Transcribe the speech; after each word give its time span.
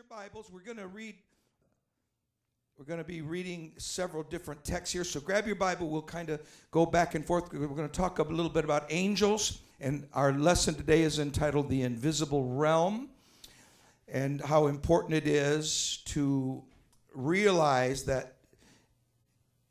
your 0.00 0.18
Bibles. 0.18 0.50
We're 0.50 0.60
going 0.60 0.78
to 0.78 0.86
read. 0.86 1.14
We're 2.78 2.86
going 2.86 3.00
to 3.00 3.04
be 3.04 3.20
reading 3.20 3.72
several 3.76 4.22
different 4.22 4.64
texts 4.64 4.94
here. 4.94 5.04
So 5.04 5.20
grab 5.20 5.46
your 5.46 5.56
Bible. 5.56 5.90
We'll 5.90 6.00
kind 6.00 6.30
of 6.30 6.40
go 6.70 6.86
back 6.86 7.14
and 7.14 7.26
forth. 7.26 7.52
We're 7.52 7.66
going 7.66 7.86
to 7.86 7.94
talk 7.94 8.18
a 8.18 8.22
little 8.22 8.50
bit 8.50 8.64
about 8.64 8.86
angels. 8.88 9.60
And 9.78 10.06
our 10.14 10.32
lesson 10.32 10.74
today 10.74 11.02
is 11.02 11.18
entitled 11.18 11.68
The 11.68 11.82
Invisible 11.82 12.46
Realm 12.46 13.10
and 14.08 14.40
how 14.40 14.68
important 14.68 15.12
it 15.16 15.26
is 15.26 15.98
to 16.06 16.62
realize 17.14 18.04
that 18.04 18.36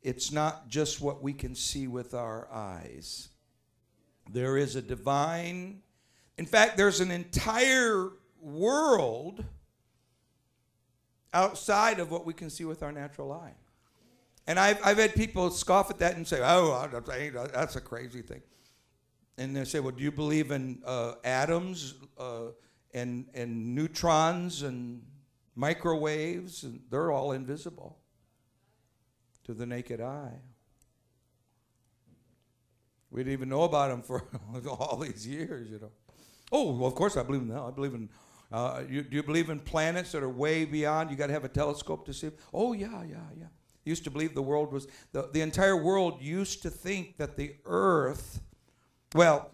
it's 0.00 0.30
not 0.30 0.68
just 0.68 1.00
what 1.00 1.24
we 1.24 1.32
can 1.32 1.56
see 1.56 1.88
with 1.88 2.14
our 2.14 2.46
eyes. 2.52 3.30
There 4.30 4.56
is 4.56 4.76
a 4.76 4.82
divine, 4.82 5.82
in 6.38 6.46
fact, 6.46 6.76
there's 6.76 7.00
an 7.00 7.10
entire 7.10 8.10
world 8.40 9.44
outside 11.32 12.00
of 12.00 12.10
what 12.10 12.26
we 12.26 12.34
can 12.34 12.50
see 12.50 12.64
with 12.64 12.82
our 12.82 12.92
natural 12.92 13.32
eye. 13.32 13.54
And 14.46 14.58
I've, 14.58 14.84
I've 14.84 14.98
had 14.98 15.14
people 15.14 15.50
scoff 15.50 15.90
at 15.90 15.98
that 16.00 16.16
and 16.16 16.26
say, 16.26 16.40
oh, 16.42 16.88
that's 17.52 17.76
a 17.76 17.80
crazy 17.80 18.22
thing. 18.22 18.42
And 19.38 19.56
they 19.56 19.64
say, 19.64 19.80
well, 19.80 19.92
do 19.92 20.02
you 20.02 20.10
believe 20.10 20.50
in 20.50 20.82
uh, 20.84 21.14
atoms 21.24 21.94
uh, 22.18 22.48
and, 22.92 23.26
and 23.34 23.74
neutrons 23.74 24.62
and 24.62 25.02
microwaves? 25.54 26.64
And 26.64 26.80
they're 26.90 27.12
all 27.12 27.32
invisible 27.32 27.96
to 29.44 29.54
the 29.54 29.66
naked 29.66 30.00
eye. 30.00 30.38
We 33.10 33.20
didn't 33.20 33.32
even 33.32 33.48
know 33.48 33.62
about 33.62 33.90
them 33.90 34.02
for 34.02 34.24
all 34.68 34.96
these 34.96 35.26
years, 35.26 35.70
you 35.70 35.78
know. 35.78 35.90
Oh, 36.52 36.72
well, 36.72 36.88
of 36.88 36.94
course 36.94 37.16
I 37.16 37.22
believe 37.22 37.42
in 37.42 37.48
that. 37.48 37.60
I 37.60 37.70
believe 37.70 37.94
in 37.94 38.08
uh, 38.52 38.82
you, 38.88 39.02
do 39.02 39.16
you 39.16 39.22
believe 39.22 39.48
in 39.48 39.60
planets 39.60 40.12
that 40.12 40.22
are 40.22 40.28
way 40.28 40.64
beyond? 40.64 41.10
You 41.10 41.16
got 41.16 41.28
to 41.28 41.32
have 41.32 41.44
a 41.44 41.48
telescope 41.48 42.04
to 42.06 42.12
see. 42.12 42.30
Oh 42.52 42.72
yeah, 42.72 43.02
yeah, 43.04 43.18
yeah. 43.38 43.46
Used 43.84 44.04
to 44.04 44.10
believe 44.10 44.34
the 44.34 44.42
world 44.42 44.72
was 44.72 44.88
the, 45.12 45.28
the 45.32 45.40
entire 45.40 45.76
world 45.76 46.20
used 46.20 46.62
to 46.62 46.70
think 46.70 47.16
that 47.18 47.36
the 47.36 47.54
Earth, 47.64 48.40
well, 49.14 49.50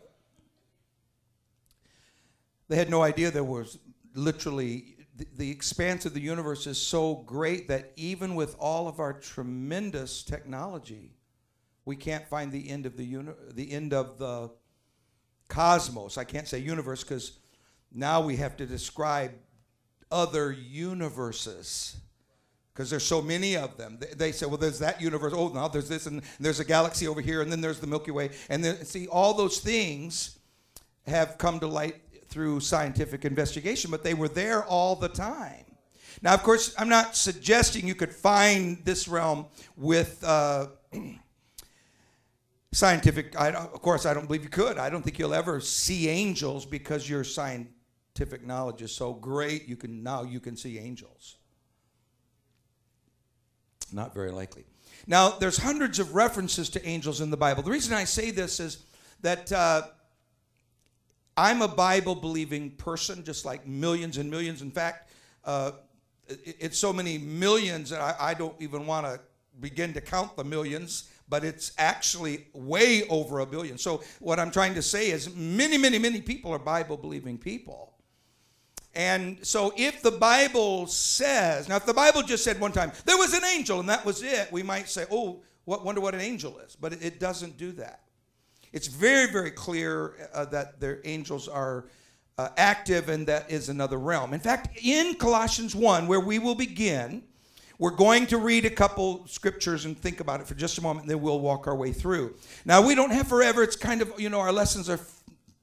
they 2.69 2.77
had 2.77 2.91
no 2.91 3.03
idea 3.03 3.31
there 3.31 3.45
was 3.45 3.79
literally 4.15 4.97
the, 5.17 5.27
the 5.37 5.51
expanse 5.51 6.05
of 6.07 6.15
the 6.15 6.21
universe 6.21 6.67
is 6.67 6.79
so 6.79 7.17
great 7.27 7.69
that 7.69 7.93
even 7.97 8.35
with 8.35 8.57
all 8.59 8.89
of 8.89 8.99
our 8.99 9.13
tremendous 9.13 10.23
technology, 10.23 11.13
we 11.85 11.97
can't 11.97 12.27
find 12.29 12.51
the 12.51 12.69
end 12.69 12.87
of 12.87 12.97
the 12.97 13.05
uni- 13.05 13.33
the 13.53 13.71
end 13.71 13.93
of 13.93 14.19
the 14.19 14.51
cosmos. 15.49 16.19
I 16.19 16.25
can't 16.25 16.49
say 16.49 16.59
universe 16.59 17.03
because 17.03 17.39
now 17.97 18.21
we 18.21 18.37
have 18.37 18.57
to 18.59 18.67
describe 18.67 19.33
other 20.11 20.53
universes 20.53 21.97
because 22.73 22.91
there's 22.91 23.05
so 23.05 23.23
many 23.23 23.57
of 23.57 23.79
them. 23.79 23.97
They, 23.99 24.07
they, 24.15 24.33
say, 24.33 24.45
well, 24.45 24.59
there's 24.59 24.81
that 24.81 25.01
universe. 25.01 25.33
Oh, 25.35 25.49
now 25.49 25.67
there's 25.67 25.89
this, 25.89 26.05
and 26.05 26.21
there's 26.39 26.61
a 26.61 26.65
galaxy 26.65 27.09
over 27.09 27.23
here, 27.23 27.41
and 27.41 27.51
then 27.51 27.63
there's 27.63 27.81
the 27.81 27.87
Milky 27.87 28.11
Way. 28.11 28.31
And 28.51 28.63
then, 28.63 28.85
see, 28.85 29.07
all 29.07 29.33
those 29.33 29.61
things 29.61 30.39
have 31.07 31.39
come 31.39 31.59
to 31.61 31.67
light 31.67 31.97
through 32.29 32.61
scientific 32.61 33.25
investigation, 33.25 33.91
but 33.91 34.05
they 34.05 34.13
were 34.13 34.29
there 34.29 34.63
all 34.65 34.95
the 34.95 35.09
time. 35.09 35.65
Now, 36.21 36.35
of 36.35 36.43
course, 36.43 36.75
I'm 36.79 36.91
not 36.91 37.17
suggesting 37.17 37.87
you 37.87 37.95
could 37.95 38.13
find 38.13 38.85
this 38.85 39.09
realm 39.09 39.47
with. 39.77 40.23
Uh, 40.23 40.67
scientific 42.73 43.41
I 43.41 43.53
of 43.53 43.81
course 43.81 44.05
i 44.05 44.13
don't 44.13 44.27
believe 44.27 44.43
you 44.43 44.51
could 44.51 44.77
i 44.77 44.91
don't 44.91 45.01
think 45.01 45.19
you'll 45.19 45.33
ever 45.33 45.61
see 45.61 46.11
angels 46.11 46.67
because 46.67 47.09
you're 47.09 47.25
scientific 47.25 47.76
scientific 48.17 48.47
knowledge 48.47 48.81
is 48.81 48.93
so 48.93 49.13
great, 49.13 49.69
you 49.69 49.77
can 49.77 50.03
now 50.03 50.23
you 50.23 50.41
can 50.41 50.57
see 50.57 50.79
angels. 50.79 51.37
Not 53.93 54.15
very 54.15 54.31
likely. 54.31 54.65
Now, 55.07 55.31
there's 55.31 55.59
hundreds 55.59 55.99
of 55.99 56.15
references 56.15 56.71
to 56.71 56.85
angels 56.87 57.21
in 57.21 57.31
the 57.31 57.37
Bible. 57.37 57.63
The 57.63 57.71
reason 57.71 57.95
I 57.95 58.05
say 58.05 58.31
this 58.31 58.59
is 58.59 58.85
that 59.21 59.53
uh, 59.53 59.83
I'm 61.37 61.63
a 61.63 61.69
Bible 61.69 62.15
believing 62.15 62.71
person, 62.71 63.23
just 63.23 63.45
like 63.45 63.67
millions 63.67 64.17
and 64.17 64.31
millions. 64.31 64.63
In 64.63 64.71
fact, 64.71 65.11
uh, 65.45 65.73
it, 66.27 66.57
it's 66.59 66.79
so 66.79 66.93
many 66.93 67.19
millions 67.19 67.91
that 67.91 68.01
I, 68.01 68.31
I 68.31 68.35
don't 68.35 68.57
even 68.61 68.87
want 68.87 69.07
to 69.07 69.21
begin 69.61 69.93
to 69.93 70.01
count 70.01 70.37
the 70.37 70.45
millions 70.45 71.11
but 71.29 71.43
it's 71.43 71.73
actually 71.77 72.47
way 72.53 73.03
over 73.09 73.41
a 73.41 73.47
billion. 73.47 73.77
So, 73.79 74.05
what 74.21 74.39
I'm 74.39 74.53
trying 74.53 74.75
to 74.75 74.83
say 74.83 75.11
is, 75.11 75.35
many, 75.35 75.77
many, 75.77 75.99
many 75.99 76.21
people 76.21 76.53
are 76.53 76.59
Bible 76.61 76.97
believing 76.97 77.37
people. 77.37 77.96
And 78.97 79.47
so, 79.47 79.75
if 79.77 80.01
the 80.01 80.11
Bible 80.11 80.87
says, 80.87 81.69
now, 81.69 81.77
if 81.77 81.85
the 81.85 81.93
Bible 81.93 82.23
just 82.23 82.43
said 82.43 82.59
one 82.59 82.73
time, 82.73 82.93
there 83.05 83.19
was 83.19 83.35
an 83.35 83.45
angel 83.45 83.79
and 83.79 83.91
that 83.91 84.07
was 84.07 84.23
it, 84.23 84.51
we 84.51 84.63
might 84.63 84.89
say, 84.89 85.05
oh, 85.11 85.43
what, 85.67 85.85
wonder 85.85 86.01
what 86.01 86.15
an 86.15 86.23
angel 86.23 86.59
is. 86.61 86.75
But 86.75 86.95
it, 86.95 87.21
doesn't 87.21 87.59
do 87.59 87.73
that. 87.73 88.01
It's 88.73 88.87
very, 88.87 89.31
very 89.31 89.51
clear 89.51 90.31
uh, 90.33 90.47
that 90.47 90.81
their 90.81 91.03
angels 91.05 91.47
are 91.47 91.89
uh, 92.39 92.49
active 92.57 93.11
and 93.11 93.27
that 93.27 93.51
is 93.51 93.69
another 93.69 93.99
realm. 93.99 94.33
In 94.33 94.41
fact, 94.41 94.79
in 94.83 95.15
Colossians 95.17 95.75
1, 95.75 96.07
where 96.07 96.21
we 96.21 96.39
will 96.39 96.55
begin, 96.55 97.23
we're 97.79 97.91
going 97.91 98.27
to 98.29 98.39
read 98.39 98.65
a 98.65 98.71
couple 98.71 99.27
scriptures 99.27 99.85
and 99.85 99.99
think 99.99 100.21
about 100.21 100.41
it 100.41 100.47
for 100.47 100.55
just 100.55 100.79
a 100.79 100.81
moment, 100.81 101.03
and 101.03 101.11
then 101.11 101.21
we'll 101.21 101.41
walk 101.41 101.67
our 101.67 101.77
way 101.77 101.93
through. 101.93 102.35
Now, 102.65 102.81
we 102.81 102.95
don't 102.95 103.13
have 103.13 103.29
forever. 103.29 103.63
It's 103.63 103.77
kind 103.77 104.01
of, 104.01 104.19
you 104.19 104.31
know, 104.31 104.41
our 104.41 104.53
lessons 104.53 104.89
are. 104.89 105.01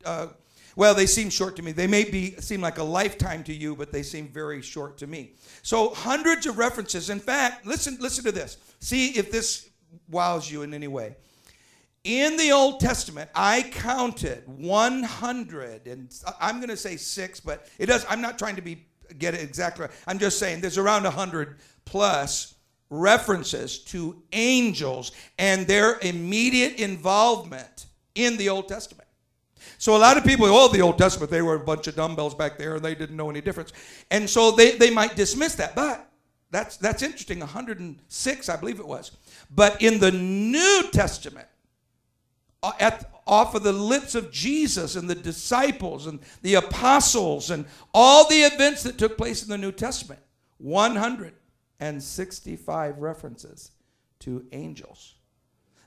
Uh, 0.06 0.28
well, 0.76 0.96
they 0.96 1.06
seem 1.06 1.30
short 1.30 1.56
to 1.58 1.62
me. 1.62 1.72
They 1.72 1.88
may 1.88 2.04
be 2.04 2.32
seem 2.40 2.62
like 2.62 2.78
a 2.78 2.84
lifetime 2.84 3.44
to 3.46 3.54
you, 3.54 3.76
but 3.76 3.92
they 3.92 4.04
seem 4.04 4.28
very 4.28 4.62
short 4.62 4.98
to 5.00 5.08
me. 5.08 5.34
So 5.62 5.90
hundreds 5.90 6.46
of 6.46 6.58
references. 6.58 7.10
In 7.10 7.20
fact, 7.20 7.66
listen, 7.66 7.98
listen 8.00 8.24
to 8.26 8.32
this. 8.32 8.58
See 8.80 9.10
if 9.10 9.32
this 9.32 9.70
wows 10.10 10.52
you 10.52 10.64
in 10.64 10.74
any 10.74 10.88
way. 10.88 11.16
In 12.04 12.36
the 12.36 12.52
Old 12.52 12.82
Testament, 12.82 13.30
I 13.34 13.62
counted 13.72 14.44
100, 14.48 15.88
and 15.88 16.14
I'm 16.42 16.58
going 16.58 16.70
to 16.70 16.76
say 16.76 16.98
six, 16.98 17.40
but 17.40 17.68
it 17.80 17.86
does. 17.86 18.06
I'm 18.10 18.20
not 18.20 18.38
trying 18.38 18.58
to 18.58 18.62
be 18.62 18.86
get 19.18 19.34
it 19.34 19.42
exactly. 19.42 19.86
Right. 19.86 19.96
I'm 20.08 20.20
just 20.20 20.40
saying 20.40 20.62
there's 20.62 20.78
around 20.78 21.04
100 21.04 21.58
plus 21.86 22.56
references 22.90 23.80
to 23.80 24.22
angels 24.34 25.12
and 25.38 25.66
their 25.66 25.98
immediate 26.02 26.80
involvement 26.80 27.88
in 28.16 28.38
the 28.38 28.50
Old 28.50 28.68
Testament. 28.68 29.08
So 29.78 29.96
a 29.96 29.98
lot 29.98 30.18
of 30.18 30.24
people, 30.24 30.46
oh, 30.48 30.68
the 30.68 30.82
Old 30.82 30.98
Testament, 30.98 31.32
they 31.32 31.42
were 31.42 31.56
a 31.56 31.60
bunch 31.60 31.88
of 31.88 31.96
dumbbells 31.96 32.36
back 32.36 32.58
there 32.58 32.76
and 32.76 32.86
they 32.86 32.96
didn't 32.96 33.16
know 33.16 33.30
any 33.30 33.42
difference. 33.42 33.74
And 34.12 34.30
so 34.30 34.52
they, 34.52 34.78
they 34.78 34.90
might 34.90 35.16
dismiss 35.16 35.56
that. 35.56 35.76
But 35.76 36.10
that's, 36.52 36.78
that's 36.78 37.02
interesting, 37.02 37.40
106, 37.40 38.50
I 38.50 38.56
believe 38.56 38.80
it 38.80 38.88
was. 38.88 39.12
But 39.50 39.82
in 39.82 40.00
the 40.00 40.12
New 40.12 40.90
Testament, 40.92 41.48
uh, 42.62 42.74
at, 42.80 43.12
off 43.26 43.56
of 43.56 43.64
the 43.64 43.74
lips 43.74 44.16
of 44.16 44.32
Jesus 44.32 44.96
and 44.96 45.10
the 45.10 45.16
disciples 45.16 46.08
and 46.08 46.20
the 46.42 46.56
apostles 46.56 47.50
and 47.50 47.66
all 47.94 48.28
the 48.30 48.44
events 48.44 48.84
that 48.84 48.98
took 48.98 49.18
place 49.18 49.44
in 49.44 49.50
the 49.50 49.58
New 49.58 49.72
Testament, 49.72 50.20
165 50.60 53.00
references 53.00 53.72
to 54.20 54.46
angels. 54.52 55.16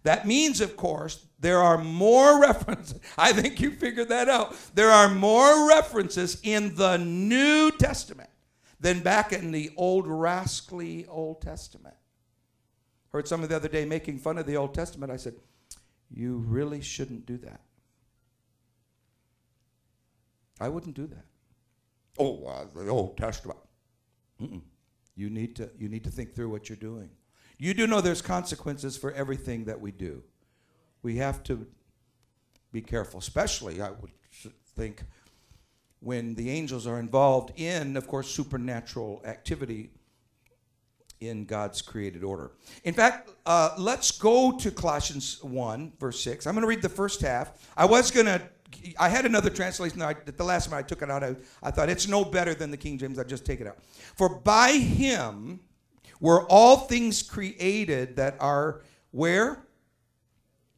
That 0.06 0.24
means, 0.24 0.60
of 0.60 0.76
course, 0.76 1.26
there 1.40 1.60
are 1.60 1.78
more 1.78 2.40
references. 2.48 3.00
I 3.18 3.32
think 3.32 3.60
you 3.60 3.72
figured 3.72 4.10
that 4.10 4.28
out. 4.28 4.54
There 4.72 4.92
are 4.92 5.08
more 5.08 5.68
references 5.68 6.40
in 6.44 6.76
the 6.76 6.96
New 6.96 7.72
Testament 7.72 8.30
than 8.78 9.00
back 9.00 9.32
in 9.32 9.50
the 9.50 9.72
old 9.76 10.06
rascally 10.06 11.06
Old 11.06 11.42
Testament. 11.42 11.96
Heard 13.12 13.26
someone 13.26 13.48
the 13.48 13.56
other 13.56 13.68
day 13.68 13.84
making 13.84 14.20
fun 14.20 14.38
of 14.38 14.46
the 14.46 14.56
Old 14.56 14.74
Testament. 14.74 15.10
I 15.10 15.16
said, 15.16 15.34
You 16.08 16.36
really 16.36 16.82
shouldn't 16.82 17.26
do 17.26 17.38
that. 17.38 17.62
I 20.60 20.68
wouldn't 20.68 20.94
do 20.94 21.08
that. 21.08 21.24
Oh, 22.16 22.44
uh, 22.44 22.66
the 22.76 22.88
Old 22.88 23.16
Testament. 23.16 23.58
Mm-mm. 24.40 24.60
You 25.16 25.30
need 25.30 25.56
to 25.56 25.68
you 25.76 25.88
need 25.88 26.04
to 26.04 26.10
think 26.10 26.32
through 26.32 26.50
what 26.50 26.68
you're 26.68 26.76
doing. 26.76 27.10
You 27.58 27.74
do 27.74 27.86
know 27.86 28.00
there's 28.00 28.22
consequences 28.22 28.96
for 28.96 29.12
everything 29.12 29.64
that 29.64 29.80
we 29.80 29.90
do. 29.90 30.22
We 31.02 31.16
have 31.16 31.42
to 31.44 31.66
be 32.72 32.82
careful, 32.82 33.18
especially, 33.18 33.80
I 33.80 33.90
would 33.90 34.10
think, 34.74 35.02
when 36.00 36.34
the 36.34 36.50
angels 36.50 36.86
are 36.86 36.98
involved 36.98 37.52
in, 37.56 37.96
of 37.96 38.06
course, 38.06 38.28
supernatural 38.28 39.22
activity 39.24 39.90
in 41.20 41.46
God's 41.46 41.80
created 41.80 42.22
order. 42.22 42.52
In 42.84 42.92
fact, 42.92 43.30
uh, 43.46 43.70
let's 43.78 44.10
go 44.10 44.56
to 44.58 44.70
Colossians 44.70 45.42
1, 45.42 45.94
verse 45.98 46.20
6. 46.20 46.46
I'm 46.46 46.54
going 46.54 46.62
to 46.62 46.68
read 46.68 46.82
the 46.82 46.88
first 46.88 47.22
half. 47.22 47.52
I 47.76 47.86
was 47.86 48.10
going 48.10 48.26
to, 48.26 48.42
I 48.98 49.08
had 49.08 49.24
another 49.24 49.48
translation. 49.48 50.02
I, 50.02 50.14
the 50.14 50.44
last 50.44 50.68
time 50.68 50.78
I 50.78 50.82
took 50.82 51.00
it 51.00 51.10
out, 51.10 51.24
I, 51.24 51.36
I 51.62 51.70
thought 51.70 51.88
it's 51.88 52.06
no 52.06 52.24
better 52.24 52.54
than 52.54 52.70
the 52.70 52.76
King 52.76 52.98
James. 52.98 53.18
I 53.18 53.24
just 53.24 53.46
take 53.46 53.60
it 53.60 53.66
out. 53.66 53.78
For 54.16 54.28
by 54.28 54.72
him, 54.72 55.60
were 56.20 56.46
all 56.46 56.78
things 56.78 57.22
created 57.22 58.16
that 58.16 58.36
are 58.40 58.82
where? 59.10 59.62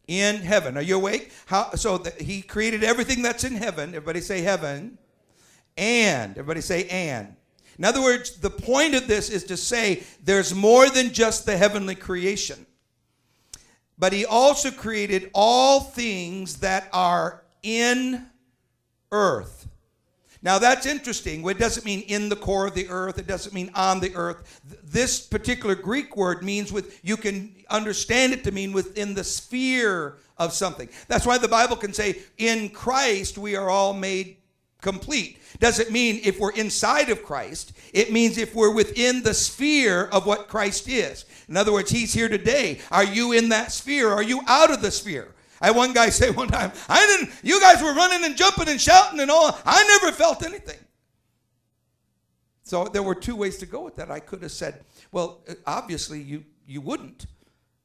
In 0.06 0.36
heaven. 0.36 0.76
Are 0.76 0.82
you 0.82 0.96
awake? 0.96 1.32
How, 1.46 1.74
so 1.74 1.98
the, 1.98 2.10
he 2.22 2.40
created 2.40 2.82
everything 2.82 3.22
that's 3.22 3.44
in 3.44 3.54
heaven. 3.54 3.90
Everybody 3.90 4.20
say 4.20 4.40
heaven. 4.40 4.98
And. 5.76 6.32
Everybody 6.32 6.60
say 6.60 6.88
and. 6.88 7.36
In 7.78 7.84
other 7.84 8.02
words, 8.02 8.36
the 8.38 8.50
point 8.50 8.94
of 8.94 9.06
this 9.06 9.30
is 9.30 9.44
to 9.44 9.56
say 9.56 10.02
there's 10.24 10.54
more 10.54 10.88
than 10.88 11.12
just 11.12 11.46
the 11.46 11.56
heavenly 11.56 11.94
creation. 11.94 12.66
But 13.98 14.12
he 14.12 14.24
also 14.24 14.70
created 14.70 15.30
all 15.34 15.80
things 15.80 16.56
that 16.56 16.88
are 16.92 17.44
in 17.62 18.26
earth. 19.12 19.57
Now 20.42 20.58
that's 20.58 20.86
interesting. 20.86 21.48
It 21.48 21.58
doesn't 21.58 21.84
mean 21.84 22.02
in 22.02 22.28
the 22.28 22.36
core 22.36 22.66
of 22.66 22.74
the 22.74 22.88
earth. 22.88 23.18
It 23.18 23.26
doesn't 23.26 23.54
mean 23.54 23.70
on 23.74 24.00
the 24.00 24.14
earth. 24.14 24.60
This 24.84 25.20
particular 25.20 25.74
Greek 25.74 26.16
word 26.16 26.42
means 26.42 26.72
with 26.72 27.00
you 27.04 27.16
can 27.16 27.54
understand 27.70 28.32
it 28.32 28.44
to 28.44 28.52
mean 28.52 28.72
within 28.72 29.14
the 29.14 29.24
sphere 29.24 30.16
of 30.36 30.52
something. 30.52 30.88
That's 31.08 31.26
why 31.26 31.38
the 31.38 31.48
Bible 31.48 31.76
can 31.76 31.92
say 31.92 32.20
in 32.36 32.68
Christ 32.68 33.36
we 33.36 33.56
are 33.56 33.68
all 33.68 33.92
made 33.92 34.36
complete. 34.80 35.40
Doesn't 35.58 35.90
mean 35.90 36.20
if 36.22 36.38
we're 36.38 36.52
inside 36.52 37.10
of 37.10 37.24
Christ. 37.24 37.72
It 37.92 38.12
means 38.12 38.38
if 38.38 38.54
we're 38.54 38.72
within 38.72 39.22
the 39.22 39.34
sphere 39.34 40.04
of 40.06 40.24
what 40.24 40.48
Christ 40.48 40.88
is. 40.88 41.24
In 41.48 41.56
other 41.56 41.72
words, 41.72 41.90
he's 41.90 42.12
here 42.12 42.28
today. 42.28 42.78
Are 42.92 43.04
you 43.04 43.32
in 43.32 43.48
that 43.48 43.72
sphere? 43.72 44.08
Are 44.08 44.22
you 44.22 44.40
out 44.46 44.70
of 44.70 44.82
the 44.82 44.92
sphere? 44.92 45.34
I 45.60 45.68
had 45.68 45.76
one 45.76 45.92
guy 45.92 46.08
say 46.10 46.30
one 46.30 46.48
time, 46.48 46.72
I 46.88 47.06
didn't, 47.06 47.34
you 47.42 47.60
guys 47.60 47.82
were 47.82 47.94
running 47.94 48.24
and 48.24 48.36
jumping 48.36 48.68
and 48.68 48.80
shouting 48.80 49.20
and 49.20 49.30
all. 49.30 49.58
I 49.64 49.98
never 50.00 50.12
felt 50.14 50.44
anything. 50.44 50.78
So 52.62 52.84
there 52.84 53.02
were 53.02 53.14
two 53.14 53.34
ways 53.34 53.56
to 53.58 53.66
go 53.66 53.82
with 53.82 53.96
that. 53.96 54.10
I 54.10 54.20
could 54.20 54.42
have 54.42 54.52
said, 54.52 54.84
well, 55.10 55.40
uh, 55.48 55.54
obviously 55.66 56.20
you, 56.20 56.44
you 56.66 56.82
wouldn't 56.82 57.26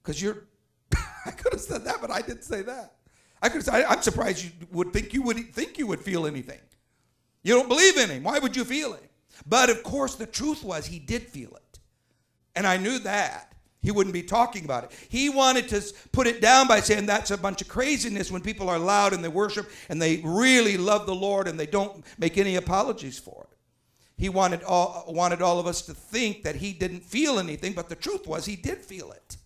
because 0.02 0.22
you're, 0.22 0.44
I 1.26 1.32
could 1.32 1.54
have 1.54 1.62
said 1.62 1.86
that, 1.86 2.02
but 2.02 2.12
I 2.12 2.22
didn't 2.22 2.44
say 2.44 2.64
that. 2.64 2.96
I 3.42 3.48
could 3.48 3.64
have 3.64 3.66
said, 3.66 3.86
I'm 3.86 4.02
surprised 4.02 4.44
you 4.44 4.52
would 4.72 4.92
think 4.92 5.14
you 5.14 5.22
would 5.24 5.54
think 5.54 5.78
you 5.78 5.88
would 5.88 6.02
feel 6.02 6.28
anything. 6.28 6.60
You 7.44 7.54
don't 7.54 7.68
believe 7.68 7.98
in 7.98 8.10
him. 8.10 8.24
Why 8.24 8.40
would 8.40 8.56
you 8.56 8.64
feel 8.64 8.94
it? 8.94 9.10
But 9.46 9.70
of 9.70 9.84
course, 9.84 10.16
the 10.16 10.26
truth 10.26 10.64
was 10.64 10.86
he 10.86 11.00
did 11.00 11.24
feel 11.24 11.56
it. 11.56 11.80
And 12.56 12.68
I 12.68 12.78
knew 12.78 13.00
that 13.00 13.53
he 13.84 13.92
wouldn't 13.92 14.14
be 14.14 14.24
talking 14.24 14.64
about 14.64 14.86
it. 14.86 14.92
He 15.10 15.30
wanted 15.30 15.68
to 15.70 15.84
put 16.14 16.26
it 16.26 16.42
down 16.42 16.68
by 16.68 16.80
saying 16.80 17.06
that's 17.06 17.32
a 17.32 17.38
bunch 17.38 17.62
of 17.62 17.68
craziness 17.68 18.32
when 18.32 18.42
people 18.42 18.70
are 18.70 18.80
loud 18.80 19.12
and 19.12 19.22
they 19.22 19.28
worship 19.28 19.70
and 19.90 20.02
they 20.02 20.22
really 20.24 20.78
love 20.78 21.06
the 21.06 21.14
Lord 21.14 21.50
and 21.50 21.60
they 21.60 21.66
don't 21.66 22.04
make 22.18 22.38
any 22.38 22.56
apologies 22.56 23.20
for 23.20 23.46
it. 23.52 23.58
He 24.16 24.30
wanted 24.30 24.64
all, 24.64 25.06
wanted 25.10 25.42
all 25.42 25.60
of 25.60 25.68
us 25.68 25.82
to 25.84 25.94
think 25.94 26.44
that 26.44 26.56
he 26.56 26.72
didn't 26.72 27.04
feel 27.04 27.40
anything, 27.40 27.74
but 27.74 27.90
the 27.90 27.96
truth 27.96 28.26
was 28.26 28.46
he 28.46 28.56
did 28.56 28.78
feel 28.78 29.12
it. 29.12 29.38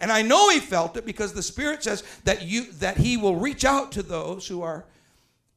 And 0.00 0.10
I 0.10 0.20
know 0.20 0.50
he 0.50 0.58
felt 0.58 0.96
it 0.96 1.06
because 1.06 1.32
the 1.32 1.42
Spirit 1.42 1.84
says 1.84 2.02
that 2.24 2.42
you 2.42 2.72
that 2.72 2.98
he 2.98 3.16
will 3.16 3.36
reach 3.36 3.64
out 3.64 3.92
to 3.92 4.02
those 4.02 4.46
who 4.48 4.62
are 4.62 4.84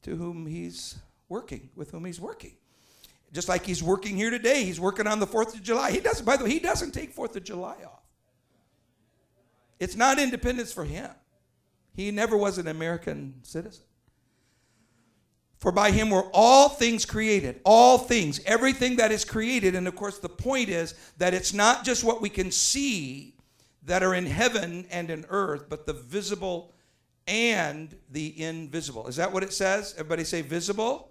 to 0.02 0.16
whom 0.16 0.46
he's 0.46 0.96
working, 1.28 1.68
with 1.74 1.90
whom 1.90 2.04
he's 2.04 2.20
working. 2.20 2.52
Just 3.32 3.48
like 3.48 3.66
he's 3.66 3.82
working 3.82 4.16
here 4.16 4.30
today, 4.30 4.64
he's 4.64 4.80
working 4.80 5.06
on 5.06 5.20
the 5.20 5.26
4th 5.26 5.54
of 5.54 5.62
July. 5.62 5.90
He 5.90 6.00
doesn't, 6.00 6.24
by 6.24 6.36
the 6.36 6.44
way, 6.44 6.50
he 6.50 6.58
doesn't 6.58 6.92
take 6.92 7.14
4th 7.14 7.36
of 7.36 7.44
July 7.44 7.76
off. 7.84 7.99
It's 9.80 9.96
not 9.96 10.18
independence 10.18 10.72
for 10.72 10.84
him. 10.84 11.10
He 11.94 12.10
never 12.10 12.36
was 12.36 12.58
an 12.58 12.68
American 12.68 13.34
citizen. 13.42 13.84
For 15.58 15.72
by 15.72 15.90
him 15.90 16.08
were 16.10 16.30
all 16.32 16.68
things 16.68 17.04
created, 17.04 17.60
all 17.64 17.98
things, 17.98 18.40
everything 18.46 18.96
that 18.96 19.10
is 19.12 19.24
created. 19.24 19.74
And 19.74 19.86
of 19.88 19.96
course, 19.96 20.18
the 20.18 20.28
point 20.28 20.68
is 20.68 20.94
that 21.18 21.34
it's 21.34 21.52
not 21.52 21.84
just 21.84 22.04
what 22.04 22.22
we 22.22 22.30
can 22.30 22.50
see 22.50 23.34
that 23.82 24.02
are 24.02 24.14
in 24.14 24.26
heaven 24.26 24.86
and 24.90 25.10
in 25.10 25.26
earth, 25.28 25.66
but 25.68 25.86
the 25.86 25.92
visible 25.92 26.72
and 27.26 27.94
the 28.10 28.40
invisible. 28.42 29.06
Is 29.06 29.16
that 29.16 29.32
what 29.32 29.42
it 29.42 29.52
says? 29.52 29.94
Everybody 29.98 30.24
say 30.24 30.42
visible 30.42 31.10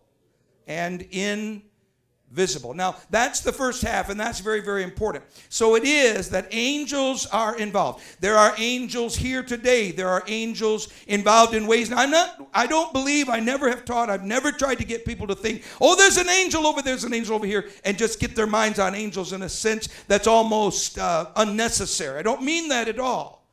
and 0.70 1.06
in 1.12 1.64
visible. 2.32 2.74
Now, 2.74 2.96
that's 3.10 3.42
the 3.42 3.52
first 3.52 3.82
half, 3.82 4.10
and 4.10 4.20
that's 4.20 4.40
very, 4.40 4.62
very 4.62 4.84
important. 4.84 5.24
So 5.50 5.76
it 5.76 5.84
is 5.84 6.30
that 6.30 6.48
angels 6.52 7.26
are 7.28 7.58
involved. 7.58 8.04
There 8.20 8.38
are 8.38 8.54
angels 8.58 9.16
here 9.16 9.44
today. 9.44 9.92
There 9.92 10.10
are 10.10 10.24
angels 10.28 10.90
involved 11.08 11.54
in 11.54 11.66
ways. 11.66 11.90
Now, 11.90 11.98
I'm 11.98 12.12
not, 12.12 12.48
I 12.54 12.68
don't 12.68 12.94
believe, 12.94 13.30
I 13.30 13.40
never 13.40 13.70
have 13.70 13.86
taught, 13.86 14.10
I've 14.10 14.24
never 14.24 14.52
tried 14.52 14.78
to 14.80 14.86
get 14.86 15.06
people 15.06 15.28
to 15.28 15.36
think, 15.36 15.64
oh, 15.82 15.96
there's 15.96 16.18
an 16.18 16.30
angel 16.30 16.68
over 16.68 16.82
there, 16.82 16.94
there's 16.94 17.04
an 17.04 17.14
angel 17.14 17.36
over 17.36 17.46
here, 17.46 17.70
and 17.84 17.98
just 17.98 18.20
get 18.20 18.36
their 18.36 18.48
minds 18.48 18.80
on 18.80 18.96
angels 18.96 19.34
in 19.34 19.42
a 19.42 19.50
sense 19.50 19.90
that's 20.08 20.28
almost 20.28 20.98
uh, 21.00 21.28
unnecessary. 21.36 22.20
I 22.20 22.24
don't 22.24 22.44
mean 22.44 22.70
that 22.70 22.88
at 22.88 23.00
all. 23.00 23.48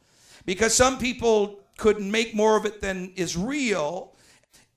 Because 0.45 0.75
some 0.75 0.99
people 0.99 1.59
could 1.77 2.01
make 2.01 2.35
more 2.35 2.57
of 2.57 2.65
it 2.65 2.81
than 2.81 3.13
is 3.17 3.37
real 3.37 4.13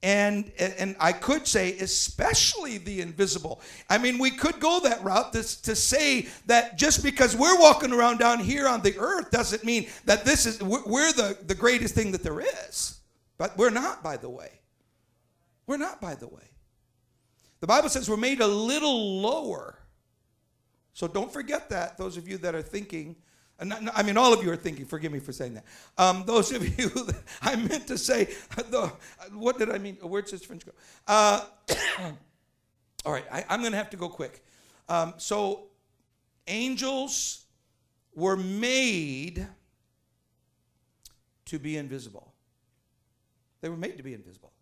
and 0.01 0.51
and 0.57 0.95
I 0.99 1.11
could 1.11 1.45
say 1.45 1.77
especially 1.79 2.77
the 2.77 3.01
invisible. 3.01 3.61
I 3.89 3.97
mean, 3.97 4.17
we 4.17 4.31
could 4.31 4.59
go 4.59 4.79
that 4.81 5.03
route 5.03 5.33
to, 5.33 5.61
to 5.63 5.75
say 5.75 6.27
that 6.45 6.77
just 6.77 7.03
because 7.03 7.35
we're 7.35 7.59
walking 7.59 7.91
around 7.91 8.19
down 8.19 8.39
here 8.39 8.67
on 8.67 8.81
the 8.81 8.97
earth 8.97 9.29
doesn't 9.29 9.63
mean 9.65 9.87
that 10.05 10.23
this 10.23 10.45
is 10.45 10.61
we're 10.61 11.11
the, 11.13 11.37
the 11.45 11.55
greatest 11.55 11.95
thing 11.95 12.11
that 12.11 12.23
there 12.23 12.39
is. 12.39 12.99
But 13.37 13.57
we're 13.57 13.69
not, 13.69 14.03
by 14.03 14.17
the 14.17 14.29
way. 14.29 14.59
We're 15.67 15.77
not, 15.77 16.01
by 16.01 16.15
the 16.15 16.27
way. 16.27 16.43
The 17.59 17.67
Bible 17.67 17.89
says 17.89 18.09
we're 18.09 18.17
made 18.17 18.41
a 18.41 18.47
little 18.47 19.21
lower. 19.21 19.79
So 20.93 21.07
don't 21.07 21.31
forget 21.31 21.69
that, 21.69 21.97
those 21.97 22.17
of 22.17 22.27
you 22.27 22.37
that 22.39 22.55
are 22.55 22.61
thinking 22.61 23.15
I 23.61 24.03
mean, 24.03 24.15
all 24.15 24.33
of 24.33 24.41
you 24.41 24.51
are 24.51 24.55
thinking, 24.55 24.85
forgive 24.85 25.11
me 25.11 25.19
for 25.19 25.33
saying 25.33 25.55
that. 25.55 25.65
Um, 25.97 26.23
those 26.25 26.53
of 26.53 26.79
you, 26.79 26.91
I 27.41 27.57
meant 27.57 27.87
to 27.87 27.97
say, 27.97 28.25
the, 28.69 28.91
what 29.33 29.57
did 29.57 29.69
I 29.69 29.77
mean? 29.77 29.97
Where 30.01 30.21
does 30.21 30.43
French 30.45 30.65
go? 30.65 30.71
Uh, 31.07 31.43
all 33.05 33.11
right, 33.11 33.25
I, 33.29 33.43
am 33.49 33.59
going 33.59 33.73
to 33.73 33.77
have 33.77 33.89
to 33.89 33.97
go 33.97 34.07
quick. 34.07 34.45
Um, 34.87 35.13
so, 35.17 35.67
angels 36.47 37.45
were 38.15 38.37
made 38.37 39.45
to 41.45 41.59
be 41.59 41.75
invisible. 41.75 42.33
They 43.61 43.67
were 43.67 43.77
made 43.77 43.97
to 43.97 44.03
be 44.03 44.13
invisible. 44.13 44.53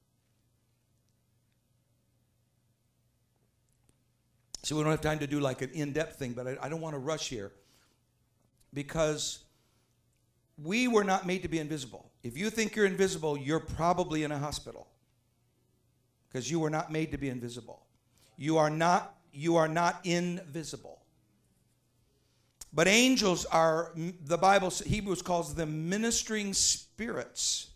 So, 4.63 4.75
we 4.75 4.81
don't 4.81 4.91
have 4.91 5.01
time 5.01 5.19
to 5.19 5.27
do 5.27 5.39
like 5.39 5.61
an 5.61 5.69
in 5.69 5.93
depth 5.93 6.17
thing, 6.17 6.33
but 6.33 6.47
I, 6.47 6.57
I 6.63 6.69
don't 6.69 6.81
want 6.81 6.95
to 6.95 6.99
rush 6.99 7.29
here 7.29 7.51
because 8.77 9.39
we 10.63 10.87
were 10.87 11.03
not 11.03 11.25
made 11.25 11.41
to 11.41 11.47
be 11.47 11.57
invisible. 11.57 12.11
If 12.21 12.37
you 12.37 12.51
think 12.51 12.75
you're 12.75 12.85
invisible, 12.85 13.35
you're 13.35 13.59
probably 13.59 14.21
in 14.21 14.31
a 14.31 14.37
hospital 14.37 14.85
because 16.27 16.51
you 16.51 16.59
were 16.59 16.69
not 16.69 16.91
made 16.91 17.11
to 17.11 17.17
be 17.17 17.29
invisible. 17.29 17.87
You 18.37 18.59
are 18.59 18.69
not 18.69 19.15
you 19.33 19.55
are 19.55 19.67
not 19.67 19.99
invisible. 20.03 20.99
But 22.71 22.87
angels 22.87 23.45
are 23.45 23.93
the 23.95 24.37
Bible 24.37 24.69
Hebrews 24.69 25.23
calls 25.23 25.55
them 25.55 25.89
ministering 25.89 26.53
spirits. 26.53 27.71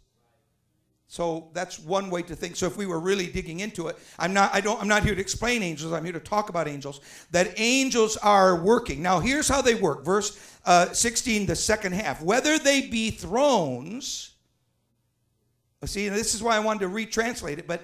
So 1.11 1.49
that's 1.51 1.77
one 1.77 2.09
way 2.09 2.21
to 2.21 2.37
think. 2.37 2.55
So 2.55 2.67
if 2.67 2.77
we 2.77 2.85
were 2.85 3.01
really 3.01 3.27
digging 3.27 3.59
into 3.59 3.89
it, 3.89 3.97
I'm 4.17 4.31
not 4.31 4.55
I 4.55 4.61
don't 4.61 4.79
I'm 4.79 4.87
not 4.87 5.03
here 5.03 5.13
to 5.13 5.19
explain 5.19 5.61
angels. 5.61 5.91
I'm 5.91 6.05
here 6.05 6.13
to 6.13 6.21
talk 6.21 6.47
about 6.47 6.69
angels. 6.69 7.01
That 7.31 7.51
angels 7.59 8.15
are 8.15 8.63
working. 8.63 9.01
Now 9.01 9.19
here's 9.19 9.49
how 9.49 9.61
they 9.61 9.75
work. 9.75 10.05
Verse 10.05 10.39
uh, 10.63 10.93
16, 10.93 11.47
the 11.47 11.55
second 11.57 11.95
half. 11.95 12.21
Whether 12.21 12.57
they 12.57 12.87
be 12.87 13.11
thrones. 13.11 14.35
See, 15.83 16.07
this 16.07 16.33
is 16.33 16.41
why 16.41 16.55
I 16.55 16.59
wanted 16.59 16.79
to 16.79 16.87
retranslate 16.87 17.57
it, 17.57 17.67
but 17.67 17.81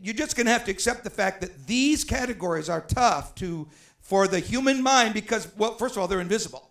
you're 0.00 0.14
just 0.14 0.36
going 0.36 0.46
to 0.46 0.52
have 0.52 0.64
to 0.66 0.70
accept 0.70 1.02
the 1.02 1.10
fact 1.10 1.40
that 1.40 1.66
these 1.66 2.04
categories 2.04 2.68
are 2.68 2.82
tough 2.82 3.34
to 3.36 3.66
for 3.98 4.28
the 4.28 4.38
human 4.38 4.80
mind 4.80 5.12
because 5.12 5.48
well, 5.56 5.74
first 5.74 5.96
of 5.96 6.02
all, 6.02 6.06
they're 6.06 6.20
invisible. 6.20 6.70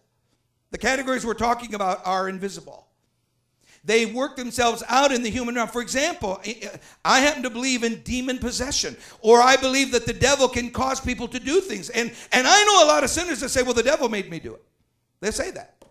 The 0.72 0.77
categories 0.77 1.25
we're 1.25 1.34
talking 1.34 1.74
about 1.74 2.00
are 2.06 2.29
invisible. 2.29 2.88
They 3.89 4.05
work 4.05 4.36
themselves 4.36 4.84
out 4.88 5.12
in 5.12 5.24
the 5.24 5.31
human 5.31 5.55
realm. 5.55 5.67
For 5.67 5.81
example, 5.81 6.39
I 7.03 7.22
happen 7.22 7.41
to 7.41 7.50
believe 7.50 7.84
in 7.84 8.01
demon 8.01 8.38
possession, 8.38 8.96
or 9.19 9.41
I 9.41 9.55
believe 9.55 9.91
that 9.93 10.05
the 10.05 10.13
devil 10.13 10.48
can 10.48 10.69
cause 10.69 11.01
people 11.01 11.27
to 11.29 11.39
do 11.39 11.60
things. 11.60 11.89
And, 11.89 12.13
and 12.31 12.46
I 12.46 12.63
know 12.65 12.86
a 12.86 12.88
lot 12.88 13.03
of 13.03 13.10
sinners 13.10 13.39
that 13.39 13.50
say, 13.50 13.63
well, 13.63 13.74
the 13.74 13.81
devil 13.81 14.08
made 14.08 14.29
me 14.29 14.39
do 14.39 14.53
it. 14.53 14.63
They 15.22 15.31
say 15.31 15.50
that. 15.50 15.84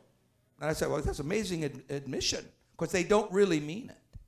And 0.61 0.71
I 0.71 0.75
say, 0.75 0.87
well, 0.87 1.02
that's 1.02 1.19
an 1.19 1.26
amazing 1.26 1.64
ad- 1.64 1.83
admission, 1.90 2.45
because 2.76 2.93
they 2.93 3.02
don't 3.02 3.33
really 3.33 3.59
mean 3.59 3.90
it. 3.90 4.21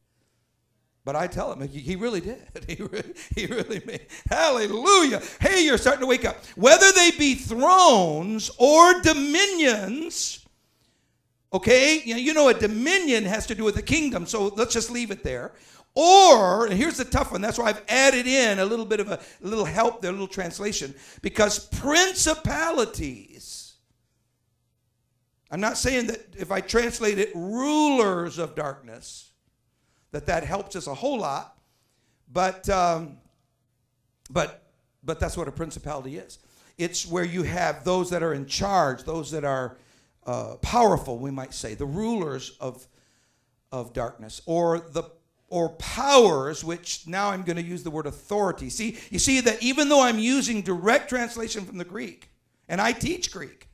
But 1.05 1.15
I 1.15 1.29
tell 1.29 1.55
them, 1.55 1.69
he 1.69 1.95
really 1.95 2.21
did. 2.21 2.43
He 2.67 2.75
really, 2.83 3.15
he 3.37 3.47
really 3.47 3.83
made. 3.87 4.07
Hallelujah. 4.29 5.23
Hey, 5.41 5.65
you're 5.65 5.79
starting 5.79 6.01
to 6.01 6.09
wake 6.09 6.25
up. 6.25 6.45
Whether 6.57 6.91
they 6.91 7.13
be 7.13 7.37
thrones 7.37 8.51
or 8.59 9.01
dominions, 9.01 10.40
Okay? 11.53 12.01
You 12.05 12.33
know, 12.33 12.49
a 12.49 12.55
dominion 12.55 13.25
has 13.25 13.47
to 13.47 13.55
do 13.55 13.65
with 13.65 13.77
a 13.77 13.83
kingdom, 13.83 14.27
so 14.27 14.49
let's 14.49 14.73
just 14.73 14.91
leave 14.91 15.11
it 15.11 15.25
there. 15.25 15.53
Or, 15.95 16.67
and 16.67 16.75
here's 16.75 16.99
the 16.99 17.05
tough 17.05 17.33
one, 17.33 17.41
that's 17.41 17.59
why 17.59 17.71
I've 17.71 17.83
added 17.89 18.29
in 18.29 18.61
a 18.61 18.65
little 18.65 18.85
bit 18.85 19.01
of 19.01 19.11
a, 19.11 19.19
a 19.43 19.47
little 19.47 19.65
help 19.65 20.01
there, 20.01 20.11
a 20.11 20.13
little 20.13 20.29
translation, 20.29 20.95
because 21.21 21.67
principalities, 21.67 23.75
I'm 25.51 25.61
not 25.61 25.77
saying 25.77 26.07
that 26.07 26.21
if 26.39 26.53
I 26.53 26.61
translate 26.61 27.19
it 27.19 27.35
rulers 27.35 28.39
of 28.39 28.55
darkness, 28.55 29.33
that 30.13 30.27
that 30.27 30.45
helps 30.45 30.77
us 30.77 30.87
a 30.87 30.95
whole 30.95 31.19
lot, 31.19 31.59
but, 32.33 32.71
um, 32.71 33.19
but, 34.31 34.63
but 35.03 35.19
that's 35.19 35.37
what 35.37 35.49
a 35.49 35.53
principality 35.53 36.19
is. 36.19 36.39
it's 36.81 37.07
where 37.07 37.25
you 37.25 37.43
have 37.43 37.85
those 37.85 38.11
that 38.11 38.23
are 38.23 38.33
in 38.33 38.47
charge, 38.47 39.05
those 39.05 39.31
that 39.33 39.45
are 39.45 39.77
uh, 40.27 40.57
powerful, 40.57 41.19
we 41.19 41.31
might 41.31 41.55
say, 41.55 41.75
the 41.75 41.87
rulers 41.87 42.57
of, 42.61 42.87
of 43.73 43.93
darkness, 43.93 44.43
or 44.47 44.81
the 44.81 45.05
or 45.49 45.71
powers, 45.71 46.63
which 46.63 47.07
now 47.09 47.31
I'm 47.31 47.43
going 47.43 47.57
to 47.57 47.63
use 47.63 47.83
the 47.83 47.91
word 47.91 48.07
authority. 48.07 48.71
See, 48.71 48.99
you 49.11 49.19
see 49.19 49.41
that 49.41 49.61
even 49.61 49.89
though 49.89 50.01
I'm 50.01 50.21
using 50.21 50.63
direct 50.63 51.09
translation 51.09 51.65
from 51.65 51.77
the 51.77 51.85
Greek, 51.85 52.31
and 52.69 52.81
I 52.81 52.93
teach 52.93 53.33
Greek, 53.33 53.69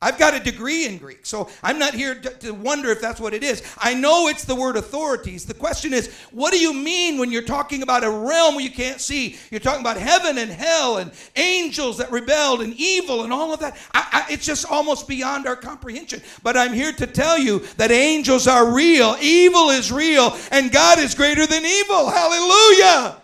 I've 0.00 0.16
got 0.16 0.32
a 0.32 0.38
degree 0.38 0.86
in 0.86 0.96
Greek, 0.98 1.26
so 1.26 1.48
I'm 1.60 1.76
not 1.76 1.92
here 1.92 2.14
to, 2.14 2.30
to, 2.30 2.52
wonder 2.52 2.90
if 2.90 3.00
that's 3.00 3.20
what 3.20 3.34
it 3.34 3.42
is. 3.42 3.64
I 3.78 3.94
know 3.94 4.28
it's 4.28 4.44
the 4.44 4.54
word 4.54 4.76
authorities. 4.76 5.44
The 5.44 5.54
question 5.54 5.92
is, 5.92 6.14
what 6.30 6.52
do 6.52 6.60
you 6.60 6.72
mean 6.72 7.18
when 7.18 7.32
you're 7.32 7.42
talking 7.42 7.82
about 7.82 8.04
a 8.04 8.10
realm 8.10 8.60
you 8.60 8.70
can't 8.70 9.00
see? 9.00 9.36
You're 9.50 9.58
talking 9.58 9.80
about 9.80 9.96
heaven 9.96 10.38
and 10.38 10.52
hell 10.52 10.98
and 10.98 11.10
angels 11.34 11.98
that 11.98 12.12
rebelled 12.12 12.62
and 12.62 12.74
evil 12.74 13.24
and 13.24 13.32
all 13.32 13.52
of 13.52 13.58
that. 13.58 13.76
I, 13.92 14.24
I, 14.28 14.32
it's 14.32 14.46
just 14.46 14.70
almost 14.70 15.08
beyond 15.08 15.48
our 15.48 15.56
comprehension. 15.56 16.22
But 16.44 16.56
I'm 16.56 16.72
here 16.72 16.92
to 16.92 17.06
tell 17.08 17.36
you 17.36 17.66
that 17.76 17.90
angels 17.90 18.46
are 18.46 18.72
real, 18.72 19.16
evil 19.20 19.70
is 19.70 19.90
real, 19.90 20.36
and 20.52 20.70
God 20.70 21.00
is 21.00 21.16
greater 21.16 21.44
than 21.44 21.66
evil. 21.66 22.08
Hallelujah! 22.08 23.20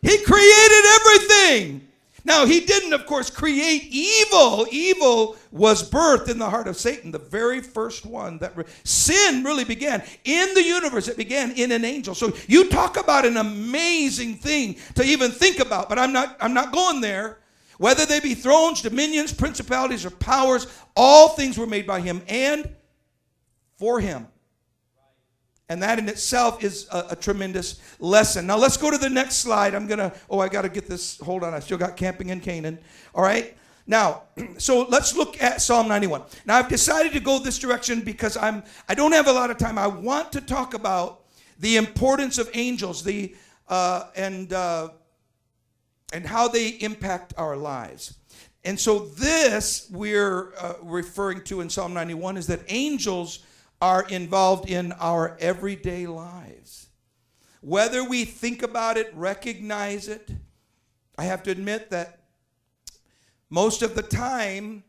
He 0.00 0.16
created 0.22 0.84
everything. 1.00 1.88
Now, 2.24 2.46
he 2.46 2.60
didn't, 2.60 2.92
of 2.92 3.04
course, 3.06 3.30
create 3.30 3.88
evil. 3.90 4.66
Evil 4.70 5.36
was 5.50 5.88
birthed 5.88 6.28
in 6.28 6.38
the 6.38 6.48
heart 6.48 6.68
of 6.68 6.76
Satan, 6.76 7.10
the 7.10 7.18
very 7.18 7.60
first 7.60 8.06
one 8.06 8.38
that 8.38 8.56
re- 8.56 8.64
sin 8.84 9.42
really 9.42 9.64
began 9.64 10.02
in 10.24 10.54
the 10.54 10.62
universe. 10.62 11.08
It 11.08 11.16
began 11.16 11.50
in 11.52 11.72
an 11.72 11.84
angel. 11.84 12.14
So 12.14 12.32
you 12.46 12.68
talk 12.68 12.96
about 12.96 13.26
an 13.26 13.38
amazing 13.38 14.36
thing 14.36 14.76
to 14.94 15.04
even 15.04 15.32
think 15.32 15.58
about, 15.58 15.88
but 15.88 15.98
I'm 15.98 16.12
not. 16.12 16.36
I'm 16.40 16.54
not 16.54 16.72
going 16.72 17.00
there. 17.00 17.38
Whether 17.78 18.06
they 18.06 18.20
be 18.20 18.34
thrones, 18.34 18.82
dominions, 18.82 19.32
principalities, 19.32 20.06
or 20.06 20.10
powers, 20.10 20.68
all 20.94 21.30
things 21.30 21.58
were 21.58 21.66
made 21.66 21.86
by 21.86 22.00
him 22.00 22.22
and 22.28 22.72
for 23.76 23.98
him. 23.98 24.28
And 25.72 25.82
that 25.82 25.98
in 25.98 26.06
itself 26.06 26.62
is 26.62 26.86
a, 26.92 27.06
a, 27.12 27.16
tremendous 27.16 27.80
lesson. 27.98 28.46
Now 28.46 28.58
let's 28.58 28.76
go 28.76 28.90
to 28.90 28.98
the 28.98 29.08
next 29.08 29.36
slide. 29.36 29.74
I'm 29.74 29.86
gonna. 29.86 30.12
Oh, 30.28 30.38
I 30.38 30.48
got 30.48 30.62
to 30.62 30.68
get 30.68 30.86
this. 30.86 31.18
Hold 31.20 31.42
on. 31.44 31.54
I 31.54 31.60
still 31.60 31.78
got 31.78 31.96
camping 31.96 32.28
in 32.28 32.40
Canaan. 32.40 32.78
All 33.14 33.22
right. 33.22 33.56
Now, 33.86 34.24
so 34.58 34.82
let's 34.90 35.16
look 35.16 35.42
at 35.42 35.62
Psalm 35.62 35.88
91. 35.88 36.24
Now 36.44 36.58
I've 36.58 36.68
decided 36.68 37.12
to 37.14 37.20
go 37.20 37.38
this 37.38 37.58
direction 37.58 38.02
because 38.02 38.36
I'm. 38.36 38.62
I 38.86 38.94
don't 38.94 39.12
have 39.12 39.28
a 39.28 39.32
lot 39.32 39.50
of 39.50 39.56
time. 39.56 39.78
I 39.78 39.86
want 39.86 40.30
to 40.32 40.42
talk 40.42 40.74
about 40.74 41.22
the 41.58 41.76
importance 41.76 42.36
of 42.36 42.50
angels, 42.52 43.02
the 43.02 43.34
uh, 43.68 44.08
and 44.14 44.52
uh, 44.52 44.90
and 46.12 46.26
how 46.26 46.48
they 46.48 46.68
impact 46.68 47.32
our 47.38 47.56
lives. 47.56 48.18
And 48.62 48.78
so 48.78 48.98
this 48.98 49.88
we're 49.90 50.52
uh, 50.58 50.74
referring 50.82 51.44
to 51.44 51.62
in 51.62 51.70
Psalm 51.70 51.94
91 51.94 52.36
is 52.36 52.46
that 52.48 52.60
angels 52.68 53.46
are 53.82 54.04
involved 54.04 54.70
in 54.70 54.92
our 54.92 55.36
everyday 55.40 56.06
lives. 56.06 56.86
Whether 57.62 58.08
we 58.08 58.24
think 58.24 58.62
about 58.62 58.96
it, 58.96 59.12
recognize 59.12 60.06
it, 60.06 60.30
I 61.18 61.24
have 61.24 61.42
to 61.42 61.50
admit 61.50 61.90
that 61.90 62.20
most 63.50 63.82
of 63.82 63.96
the 63.96 64.02
time 64.02 64.84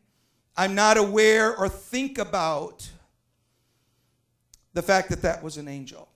I'm 0.56 0.76
not 0.76 0.98
aware 0.98 1.58
or 1.58 1.68
think 1.68 2.20
about 2.20 2.88
the 4.74 4.84
fact 4.84 5.10
that 5.10 5.24
that 5.24 5.42
was 5.42 5.58
an 5.58 5.68
angel. 5.68 6.08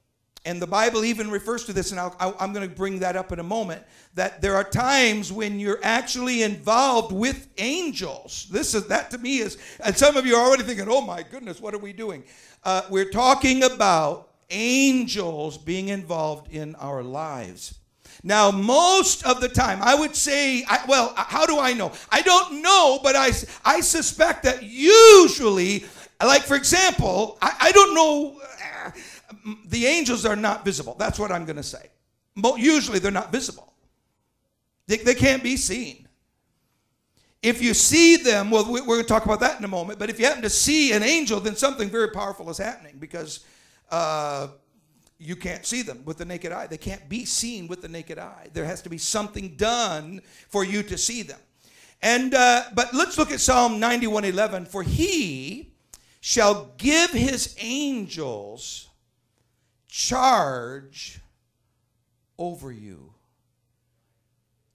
And 0.48 0.62
the 0.62 0.68
Bible 0.68 1.04
even 1.04 1.30
refers 1.30 1.66
to 1.66 1.74
this, 1.74 1.92
and 1.92 2.00
i 2.00 2.34
am 2.40 2.54
going 2.54 2.68
to 2.68 2.74
bring 2.74 3.00
that 3.00 3.18
up 3.18 3.34
in 3.34 3.40
a 3.40 3.44
moment. 3.44 3.84
That 4.16 4.42
there 4.42 4.56
are 4.56 4.64
times 4.64 5.30
when 5.30 5.60
you're 5.60 5.82
actually 5.84 6.42
involved 6.42 7.12
with 7.12 7.50
angels. 7.58 8.48
This 8.50 8.74
is 8.74 8.88
that 8.88 9.12
to 9.12 9.18
me 9.18 9.40
is, 9.40 9.58
and 9.84 9.96
some 9.98 10.16
of 10.16 10.26
you 10.26 10.38
are 10.38 10.48
already 10.48 10.64
thinking, 10.64 10.88
"Oh 10.88 11.02
my 11.02 11.22
goodness, 11.22 11.60
what 11.60 11.74
are 11.74 11.80
we 11.80 11.92
doing?" 11.92 12.24
Uh, 12.64 12.84
we're 12.90 13.10
talking 13.10 13.64
about 13.64 14.30
angels 14.50 15.58
being 15.58 15.90
involved 15.90 16.50
in 16.50 16.76
our 16.76 17.04
lives. 17.04 17.80
Now, 18.24 18.50
most 18.50 19.26
of 19.26 19.42
the 19.42 19.50
time, 19.50 19.80
I 19.82 19.96
would 19.96 20.16
say, 20.16 20.64
I, 20.70 20.80
well, 20.88 21.14
how 21.18 21.46
do 21.46 21.60
I 21.60 21.74
know? 21.74 21.92
I 22.10 22.22
don't 22.22 22.62
know, 22.62 23.02
but 23.04 23.18
I, 23.18 23.32
I 23.66 23.82
suspect 23.82 24.44
that 24.44 24.64
usually, 24.64 25.84
like 26.24 26.44
for 26.44 26.56
example, 26.56 27.38
I, 27.42 27.52
I 27.60 27.72
don't 27.74 27.94
know 27.94 28.42
the 29.66 29.86
angels 29.86 30.26
are 30.26 30.36
not 30.36 30.64
visible. 30.64 30.96
That's 30.98 31.20
what 31.20 31.32
I'm 31.32 31.46
going 31.46 31.58
to 31.58 31.64
say. 31.64 31.90
Usually 32.58 33.00
they're 33.00 33.12
not 33.12 33.32
visible, 33.32 33.74
they, 34.88 34.98
they 34.98 35.16
can't 35.16 35.44
be 35.44 35.58
seen. 35.58 36.08
If 37.44 37.62
you 37.62 37.76
see 37.76 38.18
them, 38.18 38.50
well, 38.50 38.66
we're 38.70 38.84
going 38.84 39.02
to 39.02 39.08
talk 39.08 39.26
about 39.26 39.40
that 39.42 39.60
in 39.60 39.64
a 39.64 39.68
moment, 39.70 40.00
but 40.00 40.10
if 40.10 40.20
you 40.20 40.26
happen 40.26 40.42
to 40.42 40.50
see 40.50 40.92
an 40.92 41.04
angel, 41.04 41.40
then 41.40 41.56
something 41.56 41.88
very 41.88 42.10
powerful 42.10 42.50
is 42.50 42.58
happening 42.58 42.96
because 43.00 43.46
uh, 43.92 44.48
you 45.20 45.36
can't 45.36 45.66
see 45.66 45.84
them 45.84 46.04
with 46.04 46.18
the 46.18 46.26
naked 46.26 46.52
eye. 46.52 46.68
They 46.68 46.78
can't 46.78 47.08
be 47.08 47.26
seen 47.26 47.68
with 47.68 47.82
the 47.82 47.88
naked 47.88 48.18
eye. 48.18 48.48
There 48.54 48.66
has 48.66 48.82
to 48.84 48.90
be 48.90 48.98
something 48.98 49.56
done 49.56 50.22
for 50.50 50.64
you 50.64 50.84
to 50.84 50.98
see 50.98 51.22
them. 51.22 51.40
And 52.02 52.34
uh, 52.34 52.64
but 52.76 52.94
let's 52.94 53.18
look 53.18 53.32
at 53.32 53.40
Psalm 53.40 53.80
91:11. 53.80 54.68
For 54.68 54.84
he 54.84 55.74
shall 56.22 56.72
give 56.78 57.12
his 57.12 57.56
angels 57.60 58.87
charge 59.88 61.20
over 62.38 62.72
you. 62.72 63.14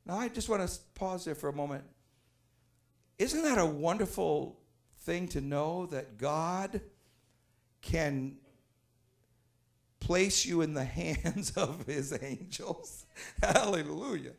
Now, 0.04 0.18
I 0.18 0.28
just 0.28 0.48
want 0.48 0.68
to 0.68 0.78
pause 0.94 1.24
there 1.24 1.34
for 1.34 1.48
a 1.48 1.52
moment. 1.52 1.84
Isn't 3.18 3.42
that 3.42 3.58
a 3.58 3.66
wonderful 3.66 4.58
thing 5.00 5.28
to 5.28 5.40
know 5.40 5.86
that 5.86 6.18
God 6.18 6.80
can 7.82 8.36
place 10.00 10.44
you 10.44 10.60
in 10.62 10.74
the 10.74 10.84
hands 10.84 11.52
of 11.56 11.86
his 11.86 12.18
angels? 12.20 13.06
Hallelujah. 13.42 14.32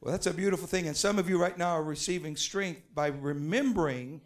Well, 0.00 0.12
that's 0.12 0.26
a 0.26 0.34
beautiful 0.34 0.66
thing. 0.66 0.86
And 0.86 0.96
some 0.96 1.18
of 1.18 1.28
you 1.28 1.40
right 1.40 1.56
now 1.56 1.70
are 1.70 1.82
receiving 1.82 2.36
strength 2.36 2.82
by 2.94 3.08
remembering 3.08 4.20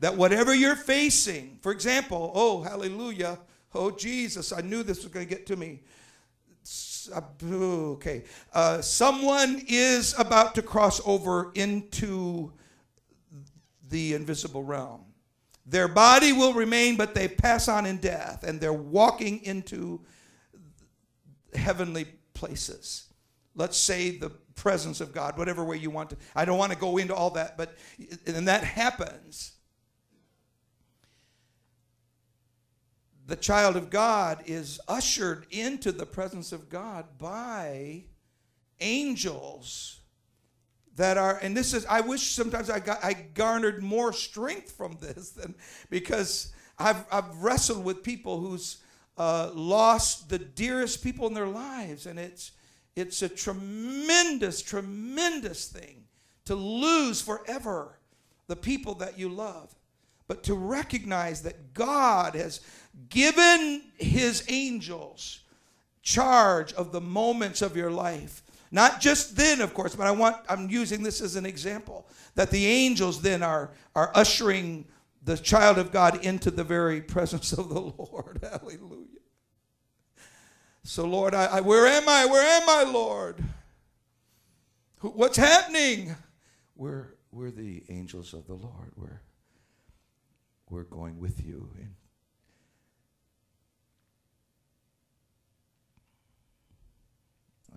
that 0.00 0.16
whatever 0.16 0.54
you're 0.54 0.76
facing, 0.76 1.58
for 1.60 1.72
example, 1.72 2.32
oh, 2.34 2.62
hallelujah, 2.62 3.38
Oh, 3.74 3.90
Jesus, 3.90 4.52
I 4.52 4.60
knew 4.60 4.82
this 4.82 5.04
was 5.04 5.12
going 5.12 5.26
to 5.26 5.34
get 5.34 5.46
to 5.46 5.56
me. 5.56 5.80
Okay. 7.50 8.24
Uh, 8.52 8.80
someone 8.82 9.62
is 9.68 10.14
about 10.18 10.54
to 10.56 10.62
cross 10.62 11.00
over 11.06 11.50
into 11.54 12.52
the 13.88 14.14
invisible 14.14 14.62
realm. 14.62 15.04
Their 15.64 15.88
body 15.88 16.32
will 16.32 16.54
remain, 16.54 16.96
but 16.96 17.14
they 17.14 17.28
pass 17.28 17.68
on 17.68 17.84
in 17.84 17.98
death, 17.98 18.42
and 18.42 18.60
they're 18.60 18.72
walking 18.72 19.44
into 19.44 20.00
heavenly 21.54 22.06
places. 22.32 23.06
Let's 23.54 23.76
say 23.76 24.16
the 24.16 24.30
presence 24.54 25.00
of 25.00 25.12
God, 25.12 25.36
whatever 25.36 25.64
way 25.64 25.76
you 25.76 25.90
want 25.90 26.10
to. 26.10 26.16
I 26.34 26.44
don't 26.44 26.58
want 26.58 26.72
to 26.72 26.78
go 26.78 26.96
into 26.96 27.14
all 27.14 27.30
that, 27.30 27.56
but 27.56 27.76
and 28.26 28.48
that 28.48 28.64
happens. 28.64 29.52
The 33.28 33.36
child 33.36 33.76
of 33.76 33.90
God 33.90 34.42
is 34.46 34.80
ushered 34.88 35.46
into 35.50 35.92
the 35.92 36.06
presence 36.06 36.50
of 36.50 36.68
God 36.68 37.04
by 37.18 38.04
angels 38.80 40.00
that 40.96 41.16
are 41.16 41.38
and 41.42 41.56
this 41.56 41.74
is 41.74 41.86
I 41.86 42.00
wish 42.00 42.32
sometimes 42.32 42.70
I 42.70 42.80
got 42.80 43.04
I 43.04 43.12
garnered 43.12 43.82
more 43.82 44.12
strength 44.12 44.72
from 44.72 44.96
this 45.00 45.30
than 45.30 45.54
because 45.90 46.52
I've 46.78 47.04
I've 47.12 47.36
wrestled 47.36 47.84
with 47.84 48.02
people 48.02 48.40
who's 48.40 48.78
uh, 49.16 49.50
lost 49.52 50.28
the 50.28 50.38
dearest 50.38 51.02
people 51.04 51.26
in 51.26 51.34
their 51.34 51.46
lives 51.46 52.06
and 52.06 52.18
it's 52.18 52.52
it's 52.96 53.22
a 53.22 53.28
tremendous 53.28 54.62
tremendous 54.62 55.68
thing 55.68 56.04
to 56.46 56.54
lose 56.54 57.20
forever 57.20 57.98
the 58.46 58.56
people 58.56 58.94
that 58.94 59.18
you 59.18 59.28
love. 59.28 59.74
But 60.26 60.42
to 60.44 60.54
recognize 60.54 61.42
that 61.42 61.72
God 61.72 62.34
has 62.34 62.60
given 63.08 63.82
his 63.96 64.44
angels 64.48 65.40
charge 66.02 66.72
of 66.72 66.92
the 66.92 67.00
moments 67.00 67.62
of 67.62 67.76
your 67.76 67.90
life. 67.90 68.42
Not 68.70 69.00
just 69.00 69.36
then, 69.36 69.60
of 69.60 69.72
course, 69.74 69.94
but 69.94 70.06
I 70.06 70.10
want 70.10 70.36
I'm 70.48 70.68
using 70.68 71.02
this 71.02 71.20
as 71.20 71.36
an 71.36 71.46
example 71.46 72.06
that 72.34 72.50
the 72.50 72.66
angels 72.66 73.22
then 73.22 73.42
are 73.42 73.70
are 73.94 74.10
ushering 74.14 74.86
the 75.22 75.36
child 75.36 75.78
of 75.78 75.90
God 75.90 76.24
into 76.24 76.50
the 76.50 76.64
very 76.64 77.00
presence 77.00 77.52
of 77.52 77.68
the 77.68 77.80
Lord. 77.98 78.40
Hallelujah. 78.42 79.06
So, 80.82 81.06
Lord, 81.06 81.34
I, 81.34 81.44
I 81.44 81.60
where 81.60 81.86
am 81.86 82.08
I? 82.08 82.26
Where 82.26 82.62
am 82.62 82.68
I, 82.68 82.90
Lord? 82.90 83.42
What's 85.00 85.36
happening? 85.36 86.16
We're 86.74 87.14
we're 87.30 87.50
the 87.50 87.84
angels 87.88 88.34
of 88.34 88.46
the 88.46 88.54
Lord. 88.54 88.92
We're 88.96 89.20
we're 90.70 90.84
going 90.84 91.18
with 91.18 91.44
you 91.44 91.70
in 91.78 91.94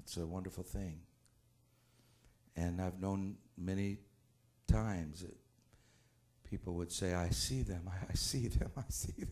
It's 0.03 0.17
a 0.17 0.25
wonderful 0.25 0.63
thing. 0.63 0.99
And 2.55 2.81
I've 2.81 2.99
known 2.99 3.37
many 3.57 3.97
times 4.67 5.21
that 5.21 5.35
people 6.49 6.73
would 6.75 6.91
say, 6.91 7.13
I 7.13 7.29
see 7.29 7.61
them, 7.61 7.89
I, 7.89 8.13
see 8.13 8.47
them, 8.47 8.71
I 8.77 8.83
see 8.89 9.13
them. 9.17 9.31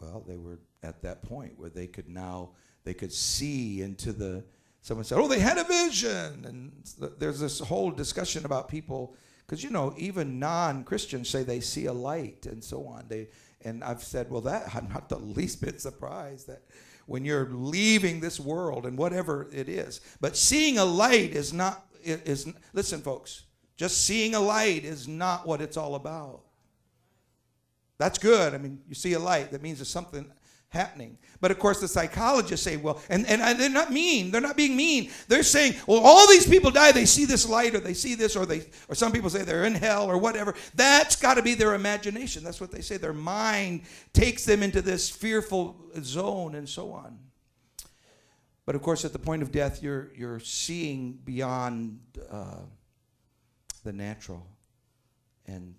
Well, 0.00 0.24
they 0.26 0.36
were 0.36 0.58
at 0.82 1.02
that 1.02 1.22
point 1.22 1.58
where 1.58 1.70
they 1.70 1.86
could 1.86 2.08
now 2.08 2.50
they 2.84 2.94
could 2.94 3.12
see 3.12 3.82
into 3.82 4.12
the 4.12 4.44
someone 4.80 5.04
said, 5.04 5.18
"Oh, 5.18 5.26
they 5.26 5.40
had 5.40 5.58
a 5.58 5.64
vision." 5.64 6.44
And 6.46 6.72
there's 7.18 7.40
this 7.40 7.58
whole 7.58 7.90
discussion 7.90 8.44
about 8.44 8.68
people 8.68 9.16
because 9.44 9.64
you 9.64 9.70
know 9.70 9.92
even 9.98 10.38
non-Christians 10.38 11.28
say 11.28 11.42
they 11.42 11.58
see 11.58 11.86
a 11.86 11.92
light 11.92 12.46
and 12.46 12.62
so 12.62 12.86
on. 12.86 13.06
They 13.08 13.28
and 13.62 13.82
I've 13.82 14.02
said, 14.02 14.30
well, 14.30 14.40
that 14.42 14.70
I'm 14.74 14.88
not 14.88 15.08
the 15.08 15.18
least 15.18 15.60
bit 15.60 15.80
surprised 15.80 16.46
that 16.48 16.62
when 17.08 17.24
you're 17.24 17.48
leaving 17.50 18.20
this 18.20 18.38
world 18.38 18.84
and 18.84 18.96
whatever 18.96 19.48
it 19.50 19.68
is, 19.68 20.00
but 20.20 20.36
seeing 20.36 20.78
a 20.78 20.84
light 20.84 21.32
is 21.32 21.52
not 21.52 21.86
is 22.04 22.46
listen, 22.72 23.00
folks. 23.00 23.44
Just 23.76 24.04
seeing 24.04 24.34
a 24.34 24.40
light 24.40 24.84
is 24.84 25.08
not 25.08 25.46
what 25.46 25.60
it's 25.60 25.76
all 25.76 25.94
about. 25.94 26.42
That's 27.98 28.18
good. 28.18 28.54
I 28.54 28.58
mean, 28.58 28.80
you 28.88 28.94
see 28.94 29.14
a 29.14 29.18
light, 29.18 29.50
that 29.52 29.62
means 29.62 29.78
there's 29.78 29.88
something 29.88 30.30
happening. 30.70 31.16
But 31.40 31.50
of 31.50 31.58
course, 31.58 31.80
the 31.80 31.88
psychologists 31.88 32.64
say, 32.64 32.76
well, 32.76 33.00
and, 33.08 33.26
and 33.26 33.58
they're 33.58 33.70
not 33.70 33.92
mean. 33.92 34.30
They're 34.30 34.40
not 34.40 34.56
being 34.56 34.76
mean. 34.76 35.10
They're 35.28 35.42
saying, 35.42 35.74
well, 35.86 36.00
all 36.00 36.28
these 36.28 36.46
people 36.46 36.70
die. 36.70 36.92
They 36.92 37.06
see 37.06 37.24
this 37.24 37.48
light, 37.48 37.74
or 37.74 37.80
they 37.80 37.94
see 37.94 38.14
this, 38.14 38.36
or 38.36 38.44
they, 38.44 38.62
or 38.88 38.94
some 38.94 39.12
people 39.12 39.30
say 39.30 39.44
they're 39.44 39.64
in 39.64 39.74
hell, 39.74 40.10
or 40.10 40.18
whatever. 40.18 40.54
That's 40.74 41.16
got 41.16 41.34
to 41.34 41.42
be 41.42 41.54
their 41.54 41.74
imagination. 41.74 42.44
That's 42.44 42.60
what 42.60 42.70
they 42.70 42.82
say. 42.82 42.96
Their 42.96 43.12
mind 43.12 43.82
takes 44.12 44.44
them 44.44 44.62
into 44.62 44.82
this 44.82 45.08
fearful 45.08 45.76
zone, 46.02 46.54
and 46.54 46.68
so 46.68 46.92
on. 46.92 47.18
But 48.66 48.74
of 48.74 48.82
course, 48.82 49.06
at 49.06 49.14
the 49.14 49.18
point 49.18 49.42
of 49.42 49.50
death, 49.50 49.82
you're 49.82 50.10
you're 50.14 50.40
seeing 50.40 51.18
beyond 51.24 52.00
uh, 52.30 52.60
the 53.84 53.92
natural, 53.94 54.46
and 55.46 55.74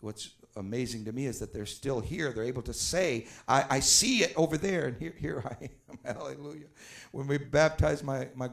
what's 0.00 0.30
amazing 0.56 1.04
to 1.06 1.12
me 1.12 1.26
is 1.26 1.38
that 1.38 1.52
they're 1.52 1.66
still 1.66 2.00
here. 2.00 2.32
They're 2.32 2.44
able 2.44 2.62
to 2.62 2.72
say, 2.72 3.26
I, 3.48 3.64
I 3.70 3.80
see 3.80 4.22
it 4.22 4.32
over 4.36 4.56
there, 4.56 4.86
and 4.86 4.96
here, 4.98 5.14
here 5.18 5.42
I 5.60 5.64
am. 5.64 6.16
Hallelujah. 6.16 6.66
When 7.12 7.26
we 7.26 7.38
baptized 7.38 8.04
my, 8.04 8.28
my, 8.34 8.50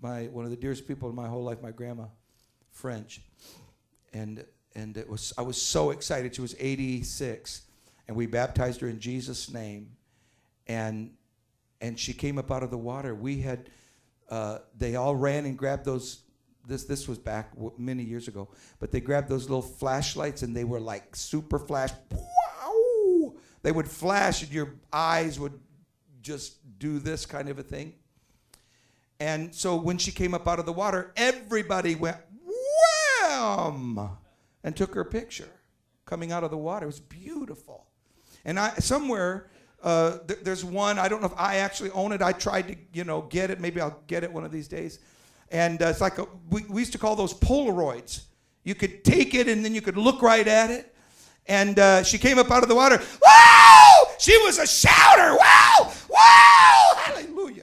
my, 0.00 0.24
one 0.24 0.44
of 0.44 0.50
the 0.50 0.56
dearest 0.56 0.86
people 0.86 1.08
in 1.08 1.14
my 1.14 1.28
whole 1.28 1.44
life, 1.44 1.62
my 1.62 1.70
grandma, 1.70 2.04
French, 2.70 3.20
and, 4.12 4.44
and 4.74 4.96
it 4.96 5.08
was, 5.08 5.32
I 5.38 5.42
was 5.42 5.60
so 5.60 5.90
excited. 5.90 6.34
She 6.34 6.42
was 6.42 6.56
86, 6.58 7.62
and 8.08 8.16
we 8.16 8.26
baptized 8.26 8.80
her 8.80 8.88
in 8.88 9.00
Jesus' 9.00 9.52
name, 9.52 9.90
and, 10.66 11.12
and 11.80 11.98
she 11.98 12.12
came 12.12 12.38
up 12.38 12.50
out 12.50 12.62
of 12.62 12.70
the 12.70 12.78
water. 12.78 13.14
We 13.14 13.40
had, 13.40 13.70
uh, 14.30 14.58
they 14.76 14.96
all 14.96 15.14
ran 15.14 15.44
and 15.44 15.56
grabbed 15.56 15.84
those 15.84 16.20
this 16.66 16.84
this 16.84 17.08
was 17.08 17.18
back 17.18 17.52
many 17.78 18.02
years 18.02 18.28
ago, 18.28 18.48
but 18.78 18.90
they 18.90 19.00
grabbed 19.00 19.28
those 19.28 19.44
little 19.44 19.62
flashlights 19.62 20.42
and 20.42 20.54
they 20.56 20.64
were 20.64 20.80
like 20.80 21.14
super 21.14 21.58
flash. 21.58 21.90
Wow! 22.10 23.34
They 23.62 23.72
would 23.72 23.88
flash 23.88 24.42
and 24.42 24.52
your 24.52 24.74
eyes 24.92 25.38
would 25.38 25.58
just 26.20 26.78
do 26.78 26.98
this 26.98 27.24
kind 27.24 27.48
of 27.48 27.58
a 27.58 27.62
thing. 27.62 27.94
And 29.18 29.54
so 29.54 29.76
when 29.76 29.96
she 29.96 30.10
came 30.12 30.34
up 30.34 30.46
out 30.46 30.58
of 30.58 30.66
the 30.66 30.72
water, 30.72 31.12
everybody 31.16 31.94
went 31.94 32.18
wham 33.30 34.10
and 34.62 34.76
took 34.76 34.94
her 34.94 35.04
picture 35.04 35.48
coming 36.04 36.32
out 36.32 36.44
of 36.44 36.50
the 36.50 36.58
water. 36.58 36.84
It 36.84 36.88
was 36.88 37.00
beautiful. 37.00 37.86
And 38.44 38.58
I 38.58 38.74
somewhere 38.74 39.50
uh, 39.82 40.18
th- 40.26 40.40
there's 40.42 40.64
one. 40.64 40.98
I 40.98 41.08
don't 41.08 41.20
know 41.20 41.28
if 41.28 41.38
I 41.38 41.56
actually 41.56 41.90
own 41.90 42.12
it. 42.12 42.22
I 42.22 42.32
tried 42.32 42.68
to 42.68 42.76
you 42.92 43.04
know 43.04 43.22
get 43.22 43.50
it. 43.50 43.60
Maybe 43.60 43.80
I'll 43.80 44.02
get 44.06 44.24
it 44.24 44.32
one 44.32 44.44
of 44.44 44.50
these 44.50 44.68
days 44.68 44.98
and 45.50 45.82
uh, 45.82 45.86
it's 45.86 46.00
like 46.00 46.18
a, 46.18 46.26
we, 46.50 46.64
we 46.68 46.82
used 46.82 46.92
to 46.92 46.98
call 46.98 47.16
those 47.16 47.34
Polaroids. 47.34 48.22
You 48.64 48.74
could 48.74 49.04
take 49.04 49.34
it 49.34 49.48
and 49.48 49.64
then 49.64 49.74
you 49.74 49.80
could 49.80 49.96
look 49.96 50.22
right 50.22 50.46
at 50.46 50.70
it. 50.70 50.92
And 51.46 51.78
uh, 51.78 52.02
she 52.02 52.18
came 52.18 52.38
up 52.38 52.50
out 52.50 52.64
of 52.64 52.68
the 52.68 52.74
water. 52.74 53.00
Wow! 53.22 53.92
She 54.18 54.36
was 54.38 54.58
a 54.58 54.66
shouter. 54.66 55.36
Wow! 55.36 55.92
Wow! 56.08 56.92
Hallelujah. 56.96 57.62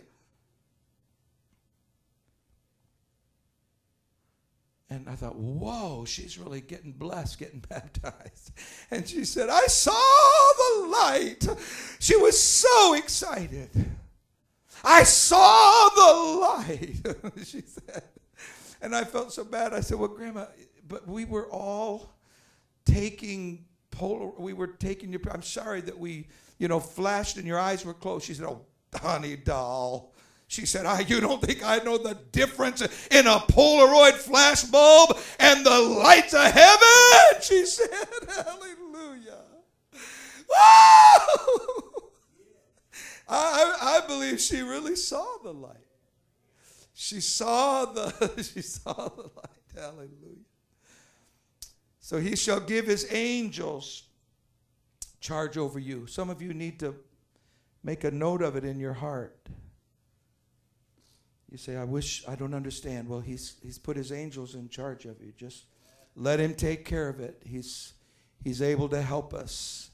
And 4.90 5.10
I 5.10 5.16
thought, 5.16 5.36
whoa, 5.36 6.06
she's 6.06 6.38
really 6.38 6.62
getting 6.62 6.92
blessed, 6.94 7.40
getting 7.40 7.60
baptized. 7.70 8.52
And 8.92 9.08
she 9.08 9.26
said, 9.26 9.50
I 9.50 9.66
saw 9.66 9.92
the 9.92 10.88
light. 10.88 11.48
She 12.00 12.16
was 12.16 12.40
so 12.40 12.94
excited. 12.94 13.70
I 14.84 15.04
saw 15.04 15.90
the 15.90 16.40
light, 16.42 17.38
she 17.46 17.62
said. 17.62 18.04
And 18.82 18.94
I 18.94 19.06
felt 19.06 19.32
so 19.32 19.46
bad. 19.46 19.74
I 19.74 19.80
said, 19.80 19.98
Well, 19.98 20.10
Grandma, 20.10 20.46
but 20.88 21.08
we 21.08 21.24
were 21.26 21.50
all 21.50 22.14
taking 22.86 23.66
polar, 23.92 24.32
we 24.38 24.54
were 24.54 24.68
taking 24.68 25.12
your, 25.12 25.22
I'm 25.32 25.42
sorry 25.42 25.82
that 25.82 25.98
we, 25.98 26.28
you 26.58 26.68
know, 26.68 26.80
flashed 26.80 27.38
and 27.38 27.48
your 27.48 27.60
eyes 27.60 27.86
were 27.86 27.94
closed. 27.94 28.26
She 28.26 28.34
said, 28.34 28.46
Oh, 28.46 28.66
honey 28.94 29.38
doll. 29.38 30.14
She 30.48 30.66
said, 30.66 30.86
I, 30.86 31.00
You 31.00 31.22
don't 31.22 31.42
think 31.42 31.64
I 31.64 31.78
know 31.78 31.98
the 31.98 32.18
difference 32.34 32.82
in 32.82 33.26
a 33.26 33.40
Polaroid 33.40 34.14
flash 34.14 34.64
bulb 34.66 35.18
and 35.40 35.66
the 35.66 35.80
lights 35.80 36.34
of 36.34 36.52
heaven? 36.52 37.42
She 37.42 37.66
said, 37.66 37.88
Hallelujah. 38.28 39.44
Woo! 40.50 41.73
I, 43.28 44.02
I 44.04 44.08
believe 44.08 44.40
she 44.40 44.62
really 44.62 44.96
saw 44.96 45.26
the 45.44 45.54
light. 45.54 45.78
She 46.94 47.22
saw 47.22 47.86
the 47.86 48.44
she 48.54 48.62
saw 48.62 48.94
the 48.94 49.24
light. 49.24 49.74
Hallelujah. 49.76 50.46
So 52.00 52.20
he 52.20 52.36
shall 52.36 52.60
give 52.60 52.86
his 52.86 53.12
angels 53.12 54.04
charge 55.20 55.58
over 55.58 55.80
you. 55.80 56.06
Some 56.06 56.30
of 56.30 56.42
you 56.42 56.54
need 56.54 56.80
to 56.82 56.96
make 57.84 58.04
a 58.04 58.12
note 58.12 58.42
of 58.42 58.56
it 58.56 58.66
in 58.66 58.80
your 58.80 58.94
heart. 58.94 59.48
You 61.50 61.58
say, 61.58 61.78
I 61.78 61.84
wish 61.84 62.24
I 62.28 62.36
don't 62.36 62.54
understand. 62.54 63.08
Well, 63.08 63.20
he's 63.20 63.56
he's 63.64 63.78
put 63.78 63.96
his 63.96 64.12
angels 64.12 64.56
in 64.56 64.70
charge 64.70 65.06
of 65.06 65.22
you. 65.22 65.34
Just 65.38 65.66
let 66.16 66.40
him 66.40 66.56
take 66.56 66.84
care 66.84 67.10
of 67.10 67.20
it. 67.20 67.42
He's 67.46 67.94
he's 68.44 68.62
able 68.62 68.90
to 68.90 69.02
help 69.02 69.34
us 69.34 69.90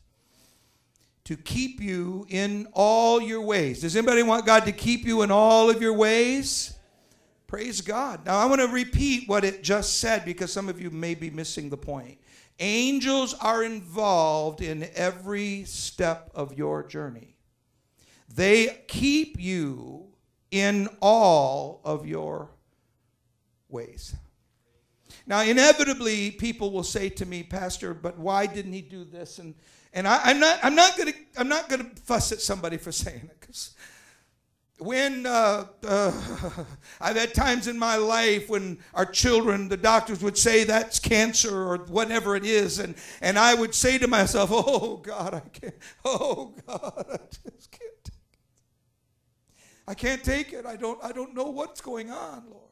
to 1.29 1.37
keep 1.37 1.79
you 1.79 2.25
in 2.29 2.67
all 2.73 3.21
your 3.21 3.41
ways. 3.41 3.81
Does 3.81 3.95
anybody 3.95 4.23
want 4.23 4.47
God 4.47 4.65
to 4.65 4.71
keep 4.71 5.05
you 5.05 5.21
in 5.21 5.29
all 5.29 5.69
of 5.69 5.79
your 5.79 5.93
ways? 5.93 6.73
Praise 7.45 7.81
God. 7.81 8.25
Now, 8.25 8.39
I 8.39 8.45
want 8.45 8.61
to 8.61 8.67
repeat 8.67 9.29
what 9.29 9.45
it 9.45 9.61
just 9.61 9.99
said 9.99 10.25
because 10.25 10.51
some 10.51 10.67
of 10.67 10.81
you 10.81 10.89
may 10.89 11.13
be 11.13 11.29
missing 11.29 11.69
the 11.69 11.77
point. 11.77 12.17
Angels 12.57 13.35
are 13.35 13.63
involved 13.63 14.61
in 14.61 14.89
every 14.95 15.65
step 15.65 16.31
of 16.33 16.57
your 16.57 16.81
journey, 16.81 17.35
they 18.33 18.83
keep 18.87 19.39
you 19.39 20.07
in 20.49 20.89
all 20.99 21.79
of 21.85 22.07
your 22.07 22.49
ways. 23.67 24.15
Now, 25.27 25.41
inevitably, 25.41 26.31
people 26.31 26.71
will 26.71 26.83
say 26.83 27.07
to 27.09 27.25
me, 27.27 27.43
Pastor, 27.43 27.93
but 27.93 28.17
why 28.17 28.47
didn't 28.47 28.73
he 28.73 28.81
do 28.81 29.03
this? 29.03 29.37
And 29.37 29.53
and 29.93 30.07
I, 30.07 30.31
am 30.31 30.39
not, 30.39 30.59
I'm 30.63 30.75
not 30.75 30.97
gonna, 30.97 31.13
I'm 31.37 31.49
not 31.49 31.69
gonna 31.69 31.89
fuss 32.03 32.31
at 32.31 32.41
somebody 32.41 32.77
for 32.77 32.91
saying 32.91 33.29
it, 33.31 33.39
because 33.39 33.75
when 34.79 35.25
uh, 35.25 35.65
uh, 35.85 36.11
I've 37.01 37.15
had 37.15 37.33
times 37.33 37.67
in 37.67 37.77
my 37.77 37.97
life 37.97 38.49
when 38.49 38.79
our 38.93 39.05
children, 39.05 39.67
the 39.67 39.77
doctors 39.77 40.23
would 40.23 40.37
say 40.37 40.63
that's 40.63 40.99
cancer 40.99 41.53
or 41.53 41.77
whatever 41.77 42.35
it 42.35 42.45
is, 42.45 42.79
and, 42.79 42.95
and 43.21 43.37
I 43.37 43.53
would 43.53 43.75
say 43.75 43.97
to 43.97 44.07
myself, 44.07 44.49
"Oh 44.53 44.97
God, 44.97 45.33
I 45.33 45.41
can't. 45.41 45.75
Oh 46.05 46.53
God, 46.65 47.05
I 47.11 47.17
just 47.27 47.71
can't. 47.71 48.03
Take 48.03 48.13
it. 48.13 48.19
I 49.87 49.93
can't 49.93 50.23
take 50.23 50.53
it. 50.53 50.65
I 50.65 50.75
don't. 50.75 51.03
I 51.03 51.11
don't 51.11 51.35
know 51.35 51.49
what's 51.49 51.81
going 51.81 52.09
on, 52.09 52.45
Lord." 52.49 52.63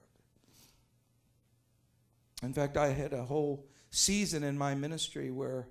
In 2.44 2.54
fact, 2.54 2.78
I 2.78 2.90
had 2.90 3.14
a 3.14 3.24
whole 3.24 3.66
season 3.90 4.44
in 4.44 4.58
my 4.58 4.76
ministry 4.76 5.32
where 5.32 5.68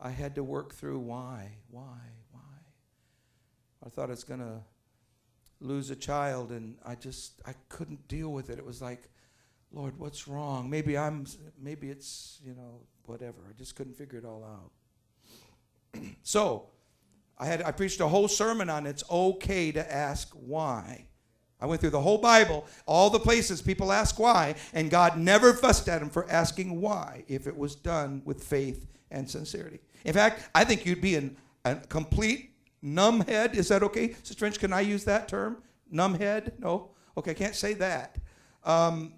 I 0.00 0.10
had 0.10 0.34
to 0.34 0.44
work 0.44 0.74
through 0.74 0.98
why, 0.98 1.56
why, 1.70 2.00
why. 2.30 2.40
I 3.84 3.88
thought 3.88 4.08
I 4.08 4.12
was 4.12 4.24
going 4.24 4.40
to 4.40 4.60
lose 5.60 5.90
a 5.90 5.96
child, 5.96 6.52
and 6.52 6.76
I 6.84 6.94
just 6.94 7.40
I 7.46 7.54
couldn't 7.68 8.06
deal 8.08 8.30
with 8.30 8.50
it. 8.50 8.58
It 8.58 8.66
was 8.66 8.82
like, 8.82 9.08
Lord, 9.72 9.98
what's 9.98 10.28
wrong? 10.28 10.68
Maybe 10.68 10.98
I'm, 10.98 11.26
maybe 11.60 11.90
it's 11.90 12.40
you 12.44 12.54
know 12.54 12.80
whatever. 13.06 13.38
I 13.48 13.52
just 13.56 13.74
couldn't 13.74 13.94
figure 13.94 14.18
it 14.18 14.24
all 14.24 14.44
out. 15.94 16.02
so, 16.22 16.66
I 17.38 17.46
had 17.46 17.62
I 17.62 17.72
preached 17.72 18.00
a 18.00 18.08
whole 18.08 18.28
sermon 18.28 18.68
on 18.68 18.86
it's 18.86 19.04
okay 19.10 19.72
to 19.72 19.92
ask 19.92 20.30
why. 20.34 21.06
I 21.58 21.64
went 21.64 21.80
through 21.80 21.90
the 21.90 22.00
whole 22.02 22.18
Bible, 22.18 22.66
all 22.84 23.08
the 23.08 23.18
places 23.18 23.62
people 23.62 23.90
ask 23.90 24.18
why, 24.18 24.56
and 24.74 24.90
God 24.90 25.18
never 25.18 25.54
fussed 25.54 25.88
at 25.88 26.02
him 26.02 26.10
for 26.10 26.30
asking 26.30 26.82
why 26.82 27.24
if 27.28 27.46
it 27.46 27.56
was 27.56 27.74
done 27.74 28.20
with 28.26 28.44
faith 28.44 28.86
and 29.10 29.28
sincerity. 29.30 29.80
In 30.04 30.12
fact, 30.12 30.48
I 30.54 30.64
think 30.64 30.86
you'd 30.86 31.00
be 31.00 31.16
an, 31.16 31.36
a 31.64 31.76
complete 31.76 32.52
numbhead. 32.82 33.54
Is 33.54 33.68
that 33.68 33.82
okay? 33.82 34.12
Sister 34.22 34.38
French, 34.38 34.58
can 34.58 34.72
I 34.72 34.80
use 34.80 35.04
that 35.04 35.28
term? 35.28 35.62
Numbhead? 35.92 36.58
No? 36.58 36.90
Okay, 37.16 37.32
I 37.32 37.34
can't 37.34 37.54
say 37.54 37.74
that. 37.74 38.16
Um, 38.64 39.14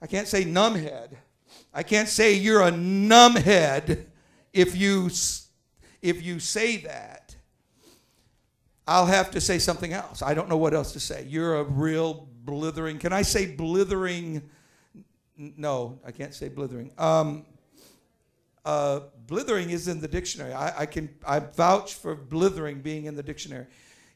I 0.00 0.06
can't 0.06 0.28
say 0.28 0.44
numbhead. 0.44 1.12
I 1.72 1.82
can't 1.82 2.08
say 2.08 2.34
you're 2.34 2.62
a 2.62 2.70
numbhead 2.70 4.06
if 4.52 4.76
you 4.76 5.10
if 6.02 6.22
you 6.22 6.38
say 6.38 6.76
that. 6.78 7.36
I'll 8.86 9.06
have 9.06 9.30
to 9.32 9.40
say 9.40 9.58
something 9.58 9.92
else. 9.92 10.22
I 10.22 10.34
don't 10.34 10.48
know 10.48 10.56
what 10.56 10.72
else 10.72 10.92
to 10.92 11.00
say. 11.00 11.26
You're 11.28 11.56
a 11.56 11.64
real 11.64 12.28
blithering. 12.44 12.98
Can 12.98 13.12
I 13.12 13.22
say 13.22 13.46
blithering? 13.46 14.48
No, 15.36 15.98
I 16.06 16.12
can't 16.12 16.32
say 16.32 16.48
blithering. 16.48 16.92
Um, 16.96 17.44
uh, 18.66 19.00
blithering 19.28 19.70
is 19.70 19.86
in 19.86 20.00
the 20.00 20.08
dictionary. 20.08 20.52
I, 20.52 20.80
I 20.80 20.86
can 20.86 21.08
I 21.24 21.38
vouch 21.38 21.94
for 21.94 22.16
blithering 22.16 22.80
being 22.80 23.04
in 23.04 23.14
the 23.14 23.22
dictionary. 23.22 23.66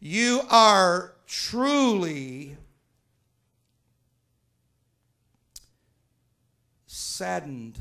You 0.01 0.43
are 0.51 1.15
truly 1.27 2.57
saddened. 6.89 7.79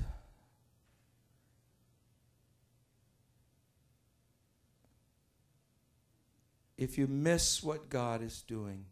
If 6.77 6.97
you 6.99 7.08
miss 7.08 7.63
what 7.63 7.89
God 7.89 8.21
is 8.21 8.43
doing. 8.43 8.86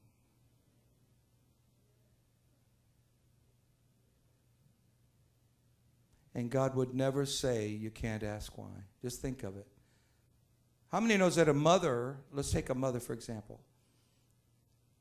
And 6.37 6.51
God 6.51 6.75
would 6.75 6.93
never 6.93 7.25
say, 7.25 7.67
You 7.67 7.89
can't 7.89 8.21
ask 8.21 8.55
why. 8.57 8.85
Just 9.01 9.21
think 9.21 9.41
of 9.41 9.57
it. 9.57 9.65
How 10.89 10.99
many 10.99 11.17
knows 11.17 11.35
that 11.35 11.49
a 11.49 11.53
mother, 11.53 12.17
let's 12.31 12.51
take 12.51 12.69
a 12.69 12.75
mother 12.75 12.99
for 12.99 13.13
example. 13.13 13.59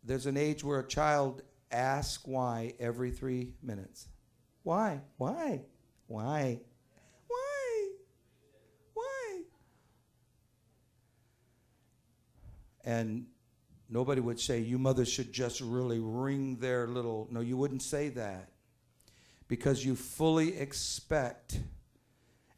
There's 0.03 0.25
an 0.25 0.39
age 0.39 0.65
where 0.65 0.81
a 0.81 0.87
child 0.87 1.43
asks 1.71 2.27
why 2.27 2.73
every 2.81 3.11
three 3.11 3.53
minutes. 3.63 4.09
Why? 4.63 5.03
Why? 5.19 5.61
Why? 6.07 6.61
Why? 7.29 7.89
Why? 8.95 9.43
And 12.83 13.27
nobody 13.91 14.23
would 14.23 14.41
say, 14.41 14.61
You 14.61 14.79
mothers 14.79 15.11
should 15.13 15.35
just 15.35 15.61
really 15.61 15.99
ring 16.01 16.57
their 16.57 16.89
little. 16.89 17.29
No, 17.31 17.41
you 17.41 17.59
wouldn't 17.59 17.83
say 17.83 18.09
that 18.09 18.49
because 19.49 19.85
you 19.85 19.95
fully 19.95 20.57
expect. 20.59 21.61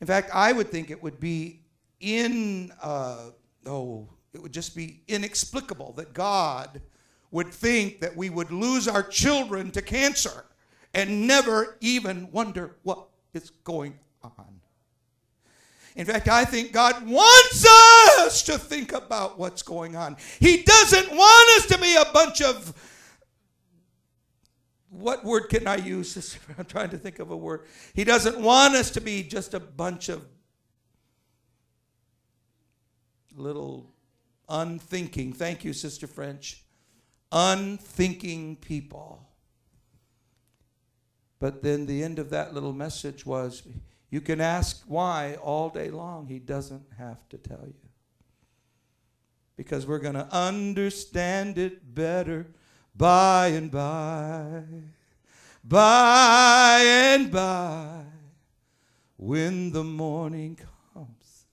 In 0.00 0.06
fact, 0.06 0.30
I 0.32 0.52
would 0.52 0.70
think 0.70 0.90
it 0.90 1.02
would 1.02 1.20
be 1.20 1.60
in, 2.00 2.72
uh, 2.82 3.30
oh, 3.66 4.08
it 4.32 4.42
would 4.42 4.52
just 4.52 4.76
be 4.76 5.02
inexplicable 5.08 5.92
that 5.94 6.12
God 6.12 6.80
would 7.30 7.52
think 7.52 8.00
that 8.00 8.16
we 8.16 8.30
would 8.30 8.50
lose 8.50 8.88
our 8.88 9.02
children 9.02 9.70
to 9.72 9.82
cancer 9.82 10.44
and 10.94 11.26
never 11.26 11.76
even 11.80 12.30
wonder 12.32 12.76
what 12.82 13.08
is 13.34 13.50
going 13.64 13.98
on. 14.22 14.60
In 15.96 16.06
fact, 16.06 16.28
I 16.28 16.44
think 16.44 16.72
God 16.72 17.06
wants 17.06 17.66
us 18.20 18.42
to 18.44 18.56
think 18.56 18.92
about 18.92 19.36
what's 19.36 19.62
going 19.62 19.96
on. 19.96 20.16
He 20.38 20.62
doesn't 20.62 21.10
want 21.10 21.58
us 21.58 21.66
to 21.66 21.78
be 21.78 21.96
a 21.96 22.12
bunch 22.12 22.40
of 22.40 22.72
what 24.98 25.24
word 25.24 25.48
can 25.48 25.66
I 25.66 25.76
use? 25.76 26.38
I'm 26.58 26.64
trying 26.64 26.90
to 26.90 26.98
think 26.98 27.18
of 27.18 27.30
a 27.30 27.36
word. 27.36 27.64
He 27.94 28.04
doesn't 28.04 28.40
want 28.40 28.74
us 28.74 28.90
to 28.92 29.00
be 29.00 29.22
just 29.22 29.54
a 29.54 29.60
bunch 29.60 30.08
of 30.08 30.24
little 33.34 33.92
unthinking, 34.48 35.32
thank 35.32 35.64
you, 35.64 35.72
Sister 35.72 36.06
French, 36.06 36.64
unthinking 37.30 38.56
people. 38.56 39.28
But 41.38 41.62
then 41.62 41.86
the 41.86 42.02
end 42.02 42.18
of 42.18 42.30
that 42.30 42.52
little 42.52 42.72
message 42.72 43.24
was 43.24 43.62
you 44.10 44.20
can 44.20 44.40
ask 44.40 44.82
why 44.86 45.36
all 45.42 45.68
day 45.68 45.90
long. 45.90 46.26
He 46.26 46.38
doesn't 46.38 46.86
have 46.98 47.28
to 47.28 47.38
tell 47.38 47.64
you. 47.66 47.74
Because 49.56 49.86
we're 49.86 49.98
going 49.98 50.14
to 50.14 50.28
understand 50.32 51.58
it 51.58 51.94
better 51.94 52.46
by 52.98 53.48
and 53.48 53.70
by. 53.70 54.62
By 55.64 56.80
and 56.84 57.30
by. 57.30 58.02
When 59.16 59.72
the 59.72 59.84
morning 59.84 60.58
comes. 60.94 61.46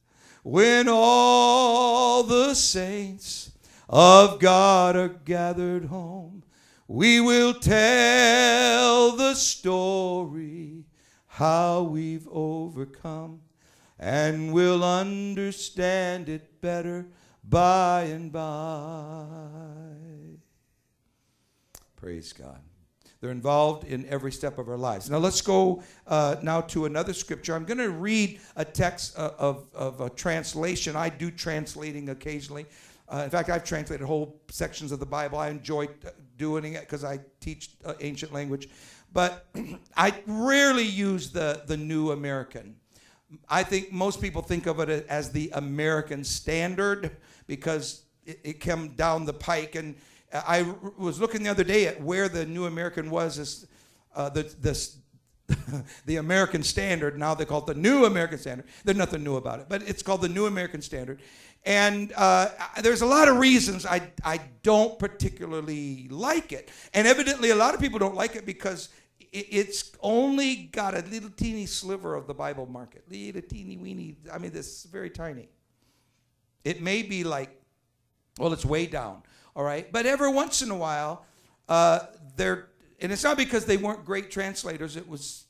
When 0.44 0.88
all 0.90 2.24
the 2.24 2.54
saints 2.54 3.52
of 3.88 4.40
God 4.40 4.98
are 4.98 5.08
gathered 5.08 5.86
home 5.86 6.44
we 6.88 7.20
will 7.20 7.54
tell 7.54 9.16
the 9.16 9.34
story 9.34 10.86
how 11.26 11.82
we've 11.82 12.28
overcome, 12.30 13.42
and 13.98 14.54
we'll 14.54 14.84
understand 14.84 16.30
it 16.30 16.62
better 16.62 17.08
by 17.44 18.04
and 18.04 18.32
by. 18.32 20.25
Praise 22.06 22.34
God. 22.34 22.60
They're 23.20 23.32
involved 23.32 23.88
in 23.88 24.06
every 24.06 24.32
step 24.32 24.60
of 24.60 24.70
our 24.70 24.78
lives. 24.78 25.10
Now 25.10 25.18
let's 25.18 25.41
go 25.41 25.82
uh, 26.06 26.36
now 26.44 26.62
to 26.62 26.86
another 26.86 27.13
scripture. 27.13 27.56
I'm 27.56 27.65
going 27.65 27.80
to 27.80 27.89
read 27.89 28.39
a 28.56 28.63
text 28.63 29.18
uh, 29.18 29.32
of, 29.39 29.65
of 29.74 30.02
a 30.02 30.12
translation. 30.12 30.96
I 30.96 31.10
do 31.10 31.32
translating 31.32 32.10
occasionally. 32.10 32.68
Uh, 33.10 33.24
in 33.24 33.32
fact, 33.32 33.50
I've 33.50 33.63
translated 33.63 34.06
whole 34.06 34.39
sections 34.52 34.91
of 34.91 35.00
the 35.00 35.06
Bible. 35.08 35.39
I 35.39 35.50
enjoy 35.50 35.88
doing 36.38 36.74
it 36.74 36.82
because 36.82 37.04
I 37.04 37.22
teach 37.39 37.72
uh, 37.84 37.96
ancient 38.02 38.32
language. 38.32 38.70
But 39.12 39.48
I 39.98 40.13
rarely 40.28 40.86
use 40.86 41.32
the, 41.32 41.63
the 41.65 41.76
New 41.76 42.12
American. 42.12 42.76
I 43.50 43.63
think 43.63 43.91
most 43.91 44.22
people 44.22 44.44
think 44.44 44.68
of 44.68 44.80
it 44.80 45.08
as 45.10 45.32
the 45.32 45.50
American 45.56 46.24
standard 46.24 47.18
because 47.48 48.04
it, 48.28 48.41
it 48.44 48.60
came 48.60 48.89
down 48.89 49.26
the 49.26 49.34
pike. 49.34 49.74
And 49.74 49.96
I 50.48 50.74
was 50.98 51.19
looking 51.19 51.43
the 51.43 51.50
other 51.50 51.63
day 51.63 51.88
at 51.88 52.02
where 52.02 52.30
the 52.30 52.45
New 52.45 52.65
American 52.65 53.10
was. 53.10 53.39
As, 53.39 53.67
uh, 54.15 54.30
the, 54.30 54.43
this, 54.60 54.98
the 56.06 56.17
American 56.17 56.63
Standard. 56.63 57.17
Now 57.19 57.36
they 57.36 57.45
call 57.45 57.60
it 57.60 57.67
the 57.67 57.76
New 57.76 58.06
American 58.06 58.38
Standard. 58.39 58.65
There's 58.84 58.98
nothing 58.98 59.24
new 59.24 59.36
about 59.36 59.60
it, 59.60 59.67
but 59.69 59.84
it's 59.84 60.02
called 60.02 60.21
the 60.21 60.30
New 60.30 60.45
American 60.45 60.82
Standard. 60.82 61.21
And 61.65 62.13
uh, 62.15 62.50
there's 62.82 63.02
a 63.02 63.06
lot 63.06 63.28
of 63.28 63.38
reasons 63.38 63.86
I, 63.86 64.10
I 64.24 64.39
don't 64.62 64.98
particularly 65.00 66.08
like 66.10 66.52
it. 66.52 66.69
And 66.93 67.08
evidently, 67.08 67.50
a 67.50 67.56
lot 67.56 67.74
of 67.74 67.80
people 67.80 68.00
don't 68.00 68.15
like 68.15 68.36
it 68.36 68.45
because 68.45 68.89
it's 69.32 69.91
only 70.02 70.56
got 70.56 70.95
a 70.95 71.02
little 71.10 71.32
teeny 71.32 71.65
sliver 71.65 72.15
of 72.15 72.28
the 72.28 72.34
Bible 72.34 72.67
market. 72.67 73.04
Little 73.10 73.41
teeny 73.41 73.78
weeny. 73.78 74.15
I 74.32 74.38
mean, 74.38 74.52
this 74.52 74.86
is 74.86 74.91
very 74.91 75.10
tiny. 75.10 75.50
It 76.63 76.82
may 76.82 77.02
be 77.02 77.24
like, 77.24 77.62
well, 78.39 78.52
it's 78.54 78.65
way 78.65 78.86
down, 78.86 79.24
all 79.56 79.63
right? 79.63 79.91
But 79.91 80.06
every 80.06 80.32
once 80.32 80.62
in 80.62 80.71
a 80.71 80.76
while, 80.76 81.26
uh, 81.69 82.00
they're, 82.36 82.67
and 83.00 83.12
it's 83.12 83.24
not 83.24 83.38
because 83.38 83.65
they 83.65 83.78
weren't 83.78 84.06
great 84.06 84.32
translators, 84.32 84.95
it 84.95 85.08
was 85.08 85.45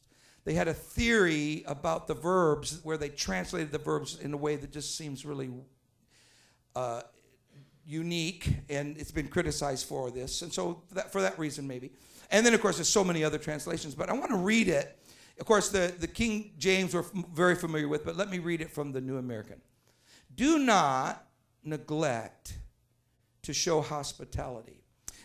they 0.46 0.54
had 0.54 0.68
a 0.68 0.74
theory 0.74 1.64
about 1.66 2.08
the 2.08 2.14
verbs 2.14 2.80
where 2.84 2.98
they 2.98 3.10
translated 3.10 3.72
the 3.72 3.80
verbs 3.80 4.20
in 4.20 4.32
a 4.32 4.38
way 4.38 4.56
that 4.56 4.72
just 4.72 4.96
seems 4.96 5.26
really 5.26 5.50
uh, 6.76 7.02
unique, 7.84 8.50
and 8.70 8.96
it's 8.98 9.12
been 9.12 9.28
criticized 9.28 9.88
for 9.88 10.12
this. 10.12 10.44
And 10.44 10.54
so, 10.54 10.84
that, 10.92 11.12
for 11.12 11.22
that 11.22 11.38
reason, 11.40 11.68
maybe. 11.68 11.92
And 12.30 12.46
then, 12.46 12.54
of 12.54 12.62
course, 12.62 12.78
there's 12.78 12.90
so 12.90 13.04
many 13.04 13.24
other 13.24 13.40
translations, 13.40 13.96
but 13.96 14.08
I 14.08 14.14
want 14.14 14.30
to 14.32 14.38
read 14.38 14.68
it. 14.68 15.00
Of 15.40 15.48
course, 15.48 15.70
the, 15.70 15.94
the 16.00 16.08
King 16.08 16.52
James 16.60 16.94
we're 16.94 17.06
very 17.34 17.56
familiar 17.56 17.88
with, 17.88 18.06
but 18.06 18.16
let 18.16 18.30
me 18.30 18.38
read 18.38 18.62
it 18.62 18.72
from 18.72 18.92
the 18.92 19.02
New 19.02 19.18
American. 19.18 19.62
Do 20.36 20.60
not 20.60 21.26
neglect 21.64 22.54
to 23.46 23.54
show 23.54 23.82
hospitality. 23.82 24.82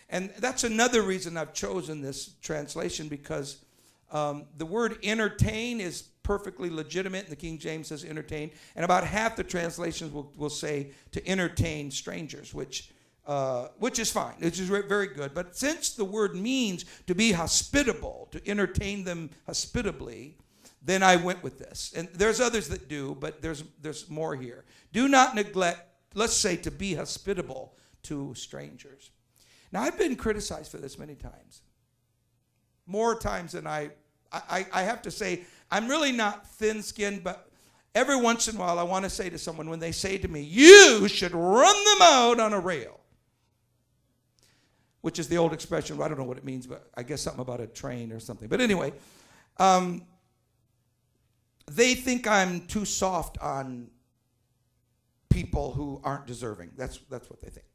And 0.09 0.31
that's 0.39 0.63
another 0.63 1.01
reason 1.01 1.37
I've 1.37 1.53
chosen 1.53 2.01
this 2.01 2.35
translation 2.41 3.07
because 3.07 3.63
um, 4.11 4.45
the 4.57 4.65
word 4.65 4.97
entertain 5.03 5.79
is 5.79 6.03
perfectly 6.23 6.69
legitimate. 6.69 7.29
The 7.29 7.35
King 7.35 7.57
James 7.57 7.87
says 7.87 8.03
entertain. 8.03 8.51
And 8.75 8.83
about 8.83 9.05
half 9.05 9.35
the 9.35 9.43
translations 9.43 10.11
will, 10.13 10.31
will 10.35 10.49
say 10.49 10.91
to 11.13 11.25
entertain 11.27 11.91
strangers, 11.91 12.53
which, 12.53 12.91
uh, 13.25 13.69
which 13.79 13.99
is 13.99 14.11
fine, 14.11 14.35
which 14.39 14.59
is 14.59 14.67
very 14.67 15.07
good. 15.07 15.33
But 15.33 15.55
since 15.55 15.91
the 15.93 16.05
word 16.05 16.35
means 16.35 16.85
to 17.07 17.15
be 17.15 17.31
hospitable, 17.31 18.27
to 18.31 18.47
entertain 18.47 19.05
them 19.05 19.29
hospitably, 19.45 20.35
then 20.83 21.03
I 21.03 21.15
went 21.15 21.41
with 21.41 21.57
this. 21.57 21.93
And 21.95 22.09
there's 22.13 22.41
others 22.41 22.67
that 22.67 22.89
do, 22.89 23.15
but 23.19 23.41
there's, 23.41 23.63
there's 23.81 24.09
more 24.09 24.35
here. 24.35 24.65
Do 24.91 25.07
not 25.07 25.35
neglect, 25.35 25.87
let's 26.15 26.33
say, 26.33 26.57
to 26.57 26.71
be 26.71 26.95
hospitable 26.95 27.75
to 28.03 28.33
strangers. 28.35 29.11
Now, 29.71 29.81
I've 29.81 29.97
been 29.97 30.15
criticized 30.15 30.71
for 30.71 30.77
this 30.77 30.97
many 30.97 31.15
times, 31.15 31.61
more 32.85 33.17
times 33.17 33.53
than 33.53 33.67
I 33.67 33.91
I, 34.31 34.65
I 34.71 34.83
have 34.83 35.01
to 35.03 35.11
say, 35.11 35.43
I'm 35.69 35.87
really 35.87 36.11
not 36.11 36.47
thin 36.47 36.81
skinned, 36.81 37.23
but 37.23 37.49
every 37.93 38.15
once 38.15 38.47
in 38.47 38.55
a 38.55 38.59
while 38.59 38.79
I 38.79 38.83
want 38.83 39.03
to 39.03 39.09
say 39.09 39.29
to 39.29 39.37
someone 39.37 39.69
when 39.69 39.79
they 39.79 39.91
say 39.91 40.17
to 40.17 40.27
me, 40.27 40.41
You 40.41 41.07
should 41.07 41.33
run 41.33 41.85
them 41.85 42.01
out 42.01 42.39
on 42.39 42.53
a 42.53 42.59
rail, 42.59 42.99
which 45.01 45.19
is 45.19 45.27
the 45.27 45.37
old 45.37 45.53
expression. 45.53 46.01
I 46.01 46.07
don't 46.07 46.17
know 46.17 46.23
what 46.23 46.37
it 46.37 46.45
means, 46.45 46.65
but 46.65 46.89
I 46.95 47.03
guess 47.03 47.21
something 47.21 47.41
about 47.41 47.59
a 47.59 47.67
train 47.67 48.11
or 48.11 48.19
something. 48.19 48.47
But 48.47 48.61
anyway, 48.61 48.93
um, 49.57 50.03
they 51.69 51.93
think 51.93 52.27
I'm 52.27 52.67
too 52.67 52.85
soft 52.85 53.37
on 53.39 53.89
people 55.29 55.71
who 55.71 56.01
aren't 56.03 56.25
deserving. 56.25 56.71
That's 56.77 56.99
that's 57.09 57.29
what 57.29 57.41
they 57.41 57.49
think. 57.49 57.65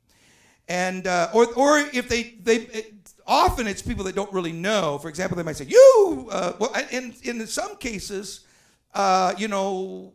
And 0.69 1.07
uh, 1.07 1.31
or 1.33 1.47
or 1.55 1.79
if 1.79 2.09
they 2.09 2.35
they 2.43 2.57
it, 2.57 2.95
often 3.27 3.67
it's 3.67 3.83
people 3.83 4.05
that 4.05 4.15
don't 4.15 4.33
really 4.33 4.53
know. 4.53 4.99
For 4.99 5.09
example, 5.09 5.37
they 5.37 5.43
might 5.45 5.57
say 5.57 5.67
you. 5.67 6.29
Uh, 6.31 6.55
well, 6.59 6.73
in 6.91 7.15
in 7.23 7.47
some 7.47 7.77
cases, 7.77 8.41
uh, 8.95 9.35
you 9.39 9.49
know. 9.49 10.13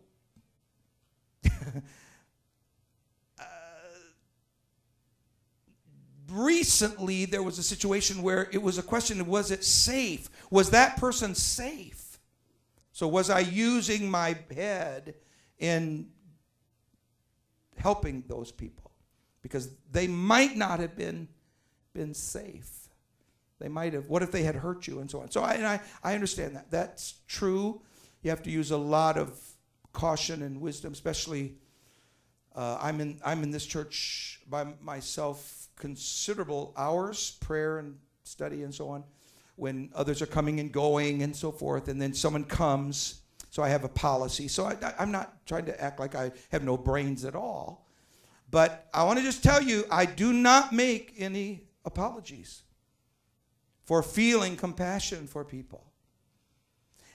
Uh, 3.40 3.44
recently, 6.30 7.26
there 7.26 7.44
was 7.44 7.58
a 7.58 7.64
situation 7.64 8.22
where 8.22 8.50
it 8.52 8.62
was 8.62 8.78
a 8.78 8.84
question 8.84 9.26
was 9.28 9.52
it 9.52 9.64
safe? 9.64 10.30
Was 10.50 10.70
that 10.72 10.98
person 10.98 11.36
safe? 11.36 12.20
So, 12.92 13.08
was 13.08 13.30
I 13.30 13.40
using 13.40 14.10
my 14.10 14.38
head 14.54 15.16
in 15.60 16.08
helping 17.78 18.24
those 18.28 18.52
people? 18.52 18.91
Because 19.42 19.70
they 19.92 20.08
might 20.08 20.56
not 20.56 20.80
have 20.80 20.96
been, 20.96 21.28
been 21.94 22.14
safe. 22.14 22.90
They 23.60 23.68
might 23.68 23.94
have. 23.94 24.08
What 24.08 24.24
if 24.24 24.32
they 24.32 24.44
had 24.44 24.56
hurt 24.56 24.88
you 24.88 25.00
and 25.00 25.10
so 25.10 25.22
on? 25.22 25.32
So, 25.32 25.42
I, 25.42 25.54
and 25.54 25.66
I, 25.66 25.80
I 26.04 26.16
understand 26.16 26.56
that. 26.56 26.72
That's 26.72 27.16
true. 27.28 27.82
You 28.24 28.30
have 28.30 28.44
to 28.44 28.52
use 28.52 28.72
a 28.72 28.78
lot 28.78 29.18
of 29.18 29.40
caution 29.94 30.42
and 30.42 30.62
wisdom, 30.62 30.94
especially. 30.94 31.56
Uh, 32.56 32.78
I'm 32.82 33.00
in 33.00 33.20
I'm 33.24 33.44
in 33.44 33.52
this 33.52 33.66
church 33.66 34.42
by 34.50 34.66
myself 34.82 35.70
considerable 35.78 36.74
hours, 36.76 37.38
prayer 37.40 37.80
and 37.80 37.98
study 38.24 38.64
and 38.64 38.74
so 38.74 38.90
on 38.90 39.04
when 39.56 39.92
others 39.94 40.24
are 40.24 40.28
coming 40.28 40.60
and 40.60 40.72
going 40.72 41.22
and 41.22 41.36
so 41.36 41.52
forth, 41.52 41.88
and 41.88 42.02
then 42.02 42.14
someone 42.14 42.44
comes. 42.44 43.22
So 43.52 43.62
I 43.62 43.70
have 43.70 43.84
a 43.84 43.90
policy. 43.90 44.48
So 44.48 44.66
I, 44.66 44.94
am 44.98 45.12
not 45.12 45.46
trying 45.46 45.66
to 45.66 45.82
act 45.82 46.00
like 46.00 46.16
I 46.16 46.32
have 46.52 46.64
no 46.64 46.78
brains 46.78 47.26
at 47.26 47.36
all. 47.36 47.81
But 48.52 48.90
I 48.94 49.06
want 49.06 49.18
to 49.18 49.24
just 49.24 49.44
tell 49.44 49.64
you, 49.64 49.86
I 49.90 50.06
do 50.06 50.34
not 50.34 50.74
make 50.74 51.16
any 51.18 51.64
apologies 51.86 52.64
for 53.86 54.04
feeling 54.04 54.58
compassion 54.58 55.26
for 55.26 55.46
people. 55.46 55.86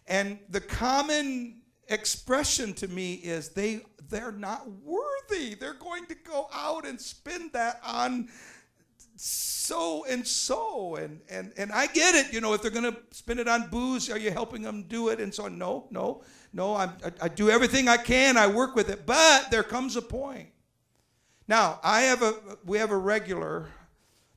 And 0.07 0.39
the 0.49 0.61
common 0.61 1.61
expression 1.89 2.73
to 2.75 2.89
me 2.89 3.15
is 3.15 3.51
they 3.51 3.83
they're 4.09 4.33
not 4.33 4.67
worthy. 4.83 5.55
They're 5.55 5.75
going 5.75 6.07
to 6.07 6.15
go 6.15 6.49
out 6.53 6.87
and 6.87 7.01
spend 7.01 7.53
that 7.53 7.81
on 7.85 8.29
so 9.17 10.05
and 10.09 10.27
so. 10.27 10.97
And 10.97 11.21
and 11.29 11.53
and 11.59 11.71
I 11.71 11.87
get 11.87 12.15
it 12.15 12.33
you 12.33 12.41
know 12.41 12.55
if 12.55 12.63
they're 12.63 12.71
going 12.71 12.93
to 12.93 12.97
spend 13.11 13.41
it 13.41 13.49
on 13.49 13.69
booze 13.69 14.09
are 14.11 14.19
you 14.19 14.31
helping 14.31 14.63
them 14.63 14.85
do 14.89 15.09
it? 15.09 15.21
And 15.21 15.35
so 15.35 15.45
on. 15.45 15.59
No 15.59 15.87
no 15.91 16.23
no 16.53 16.75
I, 16.75 16.89
I 17.21 17.29
do 17.29 17.51
everything 17.51 17.89
I 17.89 17.99
can. 17.99 18.37
I 18.37 18.47
work 18.47 18.75
with 18.75 18.89
it. 18.89 19.05
But 19.05 19.51
there 19.51 19.65
comes 19.65 19.97
a 19.97 20.03
point 20.03 20.49
now 21.49 21.81
I 21.83 22.03
have 22.03 22.23
a 22.23 22.35
we 22.65 22.79
have 22.79 22.91
a 22.91 22.97
regular 22.97 23.67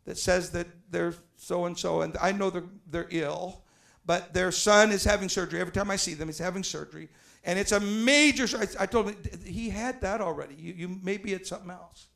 that 0.06 0.17
says 0.17 0.52
that 0.52 0.67
they're 0.89 1.13
so 1.38 1.65
and 1.65 1.78
so 1.78 2.02
and 2.02 2.15
I 2.22 2.32
know 2.32 2.50
they're 2.50 2.63
they're 2.89 3.08
ill 3.10 3.63
but 4.06 4.34
their 4.34 4.52
son 4.52 4.91
is 4.91 5.04
having 5.04 5.30
surgery 5.30 5.60
every 5.60 5.74
time 5.74 5.91
I 5.91 5.95
see 5.95 6.13
them 6.13 6.28
he's 6.28 6.39
having 6.39 6.63
surgery 6.63 7.10
and 7.43 7.58
it's 7.58 7.72
a 7.72 7.80
major 7.80 8.45
I, 8.58 8.84
I 8.84 8.86
told 8.86 9.10
him 9.10 9.17
he 9.45 9.69
had 9.69 10.02
that 10.02 10.22
already 10.22 10.56
you, 10.56 10.74
you 10.74 11.00
maybe 11.04 11.34
it's 11.34 11.50
something 11.50 11.72
else 11.72 12.08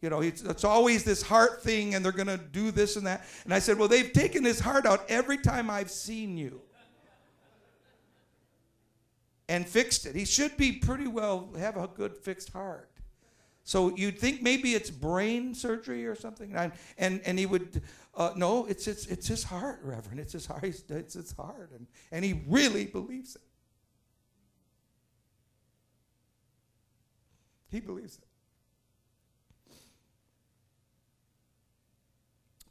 you 0.00 0.08
know, 0.08 0.22
it's, 0.22 0.42
it's 0.42 0.64
always 0.64 1.04
this 1.04 1.22
heart 1.22 1.62
thing, 1.62 1.94
and 1.94 2.02
they're 2.02 2.12
going 2.12 2.26
to 2.26 2.38
do 2.38 2.70
this 2.70 2.96
and 2.96 3.06
that. 3.06 3.26
And 3.44 3.52
I 3.52 3.58
said, 3.58 3.78
Well, 3.78 3.88
they've 3.88 4.12
taken 4.12 4.44
his 4.44 4.60
heart 4.60 4.86
out 4.86 5.04
every 5.10 5.36
time 5.36 5.68
I've 5.68 5.90
seen 5.90 6.36
you 6.38 6.62
and 9.48 9.68
fixed 9.68 10.06
it. 10.06 10.14
He 10.14 10.24
should 10.24 10.56
be 10.56 10.72
pretty 10.72 11.06
well, 11.06 11.50
have 11.58 11.76
a 11.76 11.86
good 11.88 12.16
fixed 12.16 12.52
heart. 12.52 12.89
So 13.64 13.94
you'd 13.96 14.18
think 14.18 14.42
maybe 14.42 14.74
it's 14.74 14.90
brain 14.90 15.54
surgery 15.54 16.06
or 16.06 16.14
something. 16.14 16.54
And, 16.54 16.72
and, 16.98 17.20
and 17.24 17.38
he 17.38 17.46
would, 17.46 17.82
uh, 18.14 18.32
no, 18.36 18.66
it's, 18.66 18.88
it's, 18.88 19.06
it's 19.06 19.28
his 19.28 19.44
heart, 19.44 19.80
Reverend. 19.82 20.18
It's 20.18 20.32
his 20.32 20.46
heart. 20.46 20.64
It's 20.64 21.14
his 21.14 21.32
heart. 21.32 21.70
And, 21.74 21.86
and 22.10 22.24
he 22.24 22.42
really 22.48 22.86
believes 22.86 23.36
it. 23.36 23.42
He 27.70 27.80
believes 27.80 28.18
it. 28.18 28.24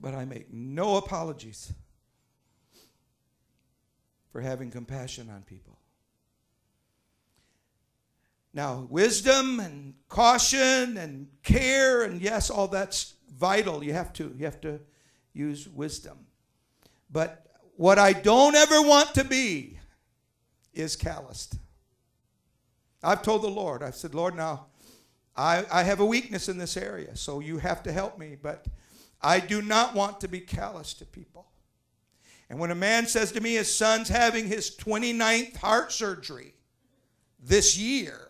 But 0.02 0.14
I 0.14 0.26
make 0.26 0.52
no 0.52 0.98
apologies 0.98 1.74
for 4.32 4.42
having 4.42 4.72
compassion 4.72 5.30
on 5.30 5.44
people. 5.44 5.79
Now, 8.54 8.88
wisdom 8.90 9.60
and 9.60 9.94
caution 10.08 10.98
and 10.98 11.28
care, 11.44 12.04
and 12.04 12.22
yes, 12.22 12.50
all 12.50 12.68
that's 12.68 13.14
vital. 13.36 13.84
You 13.84 13.94
have 13.94 14.12
to. 14.14 14.34
You 14.38 14.46
have 14.46 14.62
to 14.62 14.80
use 15.34 15.70
wisdom. 15.70 16.26
But 17.12 17.46
what 17.76 18.00
I 18.00 18.14
don't 18.14 18.56
ever 18.56 18.82
want 18.82 19.14
to 19.16 19.24
be 19.24 19.80
is 20.74 20.96
calloused. 20.96 21.58
I've 23.02 23.22
told 23.22 23.44
the 23.44 23.50
Lord, 23.50 23.82
I've 23.82 23.96
said, 23.96 24.14
Lord, 24.14 24.36
now 24.36 24.66
I, 25.36 25.66
I 25.72 25.84
have 25.84 26.00
a 26.00 26.06
weakness 26.06 26.50
in 26.50 26.58
this 26.58 26.76
area, 26.76 27.16
so 27.16 27.40
you 27.40 27.60
have 27.60 27.82
to 27.84 27.92
help 27.92 28.20
me. 28.20 28.36
But 28.42 28.66
I 29.22 29.40
do 29.40 29.62
not 29.62 29.96
want 29.96 30.20
to 30.22 30.28
be 30.28 30.42
callous 30.42 30.94
to 30.96 31.06
people. 31.06 31.48
And 32.50 32.60
when 32.60 32.72
a 32.72 32.76
man 32.76 33.06
says 33.06 33.32
to 33.34 33.42
me 33.42 33.54
his 33.54 33.74
son's 33.74 34.10
having 34.10 34.48
his 34.48 34.76
29th 34.76 35.58
heart 35.58 35.92
surgery 35.92 36.56
this 37.40 37.78
year, 37.78 38.30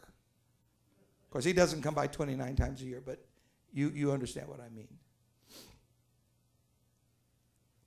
because 1.30 1.46
he 1.46 1.54
doesn't 1.54 1.82
come 1.82 1.94
by 1.94 2.08
29 2.08 2.56
times 2.56 2.82
a 2.82 2.86
year, 2.86 3.02
but 3.06 3.24
you, 3.72 3.92
you 3.94 4.12
understand 4.12 4.48
what 4.48 4.60
I 4.60 4.70
mean. 4.70 4.88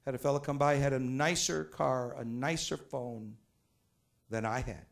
Had 0.05 0.15
a 0.15 0.19
fellow 0.19 0.39
come 0.39 0.59
by, 0.59 0.75
had 0.75 0.93
a 0.93 0.99
nicer 0.99 1.65
car, 1.65 2.15
a 2.19 2.25
nicer 2.25 2.77
phone 2.77 3.35
than 4.31 4.45
I 4.45 4.61
had. 4.61 4.87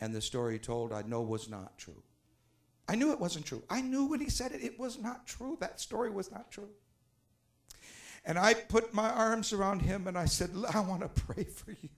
And 0.00 0.14
the 0.14 0.20
story 0.20 0.58
told, 0.58 0.92
I 0.92 1.02
know 1.02 1.22
was 1.22 1.48
not 1.48 1.76
true. 1.76 2.02
I 2.88 2.96
knew 2.96 3.12
it 3.12 3.20
wasn't 3.20 3.46
true. 3.46 3.62
I 3.68 3.80
knew 3.82 4.06
when 4.06 4.20
he 4.20 4.30
said 4.30 4.52
it, 4.52 4.62
it 4.62 4.78
was 4.78 4.98
not 4.98 5.26
true. 5.26 5.56
That 5.60 5.80
story 5.80 6.10
was 6.10 6.30
not 6.30 6.50
true. 6.50 6.70
And 8.24 8.38
I 8.38 8.54
put 8.54 8.92
my 8.92 9.10
arms 9.10 9.52
around 9.52 9.80
him 9.82 10.06
and 10.06 10.18
I 10.18 10.24
said, 10.24 10.50
I 10.74 10.80
want 10.80 11.02
to 11.02 11.08
pray 11.08 11.44
for 11.44 11.70
you. 11.70 11.88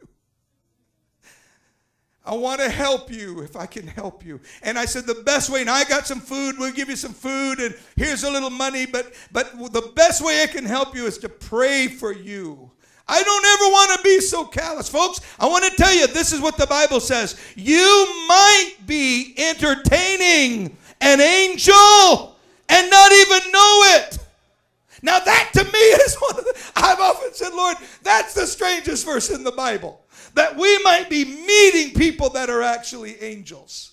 I 2.25 2.35
want 2.35 2.61
to 2.61 2.71
help 2.71 3.11
you 3.11 3.41
if 3.41 3.57
I 3.57 3.67
can 3.67 3.87
help 3.87 4.25
you. 4.25 4.41
And 4.63 4.79
I 4.79 4.85
said, 4.85 5.07
the 5.07 5.23
best 5.27 5.51
way, 5.51 5.61
and 5.61 5.71
I 5.71 5.83
got 5.85 6.07
some 6.07 6.21
food, 6.21 6.57
we'll 6.57 6.73
give 6.73 6.89
you 6.89 6.97
some 6.97 7.13
food, 7.13 7.59
and 7.59 7.75
here's 7.97 8.23
a 8.23 8.31
little 8.31 8.51
money, 8.51 8.87
but, 8.87 9.13
but 9.33 9.73
the 9.73 9.93
best 9.97 10.25
way 10.25 10.43
I 10.43 10.47
can 10.47 10.65
help 10.65 10.95
you 10.95 11.07
is 11.07 11.19
to 11.19 11.29
pray 11.29 11.89
for 11.89 12.13
you. 12.13 12.71
I 13.09 13.23
don't 13.23 13.45
ever 13.45 13.73
want 13.73 13.99
to 13.99 14.05
be 14.05 14.21
so 14.21 14.45
callous. 14.45 14.89
Folks, 14.89 15.21
I 15.41 15.47
want 15.47 15.65
to 15.65 15.77
tell 15.77 15.93
you 15.93 16.07
this 16.07 16.33
is 16.33 16.41
what 16.41 16.57
the 16.57 16.67
Bible 16.67 17.01
says. 17.01 17.41
You 17.57 18.07
might 18.29 18.75
be 18.87 19.35
entertaining 19.37 20.77
an 21.01 21.21
angel 21.21 22.37
and 22.69 22.91
not 22.91 23.13
even 23.13 23.53
know 23.53 23.81
it. 23.97 24.19
Now, 25.03 25.19
that 25.19 25.51
to 25.55 25.65
me 25.65 25.71
is 25.79 26.17
one 26.17 26.39
of 26.39 26.45
the, 26.45 26.73
I've 26.77 27.01
often 27.01 27.35
said, 27.35 27.53
Lord, 27.53 27.77
that's 28.03 28.35
the 28.35 28.47
strangest 28.47 29.05
verse 29.05 29.31
in 29.31 29.43
the 29.43 29.53
Bible. 29.53 30.02
That 30.35 30.57
we 30.57 30.83
might 30.83 31.11
be 31.11 31.25
meeting 31.25 31.95
people 31.95 32.31
that 32.31 32.49
are 32.49 32.63
actually 32.63 33.23
angels. 33.23 33.93